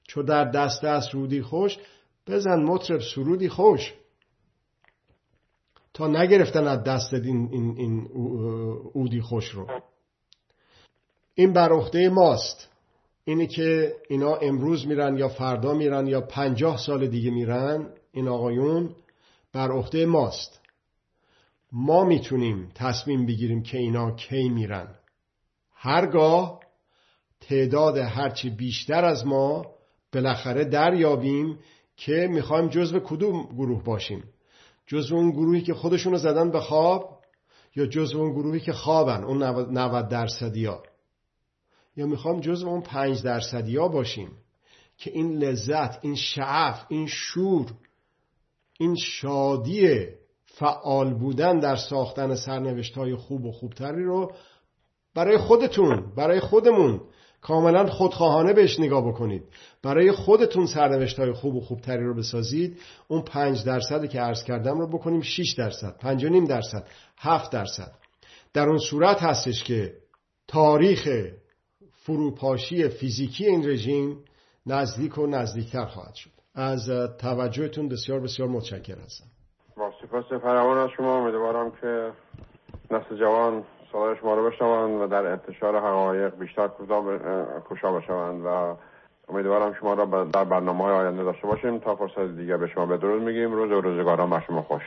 [0.03, 1.78] چو در دست است رودی خوش
[2.26, 3.95] بزن مطرب سرودی خوش.
[5.95, 8.09] تا نگرفتن از دست این, این, این
[8.92, 9.66] اودی خوش رو.
[11.34, 11.72] این بر
[12.09, 12.74] ماست.
[13.25, 18.95] اینی که اینا امروز میرن یا فردا میرن یا پنجاه سال دیگه میرن این آقایون
[19.53, 20.61] بر عهده ماست.
[21.72, 24.95] ما می‌تونیم تصمیم بگیریم که اینا کی میرن.
[25.75, 26.61] هرگاه
[27.41, 29.66] تعداد هرچی بیشتر از ما
[30.12, 31.59] بالاخره دریابیم
[31.97, 34.25] که می‌خوایم جزو کدوم گروه باشیم.
[34.87, 37.20] جزو اون گروهی که خودشونو زدن به خواب
[37.77, 40.83] یا جزو اون گروهی که خوابن اون 90 درصدی ها.
[41.97, 44.32] یا می‌خوام جزو اون پنج درصدی ها باشیم
[44.99, 47.66] که این لذت این شعف این شور
[48.78, 50.07] این شادی
[50.45, 54.32] فعال بودن در ساختن سرنوشت های خوب و خوبتری رو
[55.14, 57.01] برای خودتون برای خودمون
[57.45, 59.42] کاملا خودخواهانه بهش نگاه بکنید.
[59.82, 62.80] برای خودتون سرنوشت های خوب و خوبتری رو بسازید.
[63.09, 66.86] اون پنج درصد که عرض کردم رو بکنیم 6 درصد پنج و نیم درصد
[67.18, 67.92] هفت درصد.
[68.53, 69.92] در اون صورت هستش که
[70.49, 71.09] تاریخ
[72.07, 74.24] فروپاشی فیزیکی این رژیم
[74.66, 76.30] نزدیک و نزدیکتر خواهد شد.
[76.55, 76.90] از
[77.20, 79.24] توجهتون بسیار بسیار متشکر هستم.
[79.76, 82.12] با سپاس فراوان از شما امیدوارم که
[82.90, 86.70] نسل جوان صدای شما رو بشنوند و در انتشار حقایق بیشتر
[87.70, 88.76] کشا بشوند و
[89.28, 91.78] امیدوارم شما را در برنامه های آینده داشته باشیم.
[91.78, 93.52] تا فرصت دیگه به شما بدرود میگیم.
[93.52, 94.82] روز و روزگاران بر شما خوش.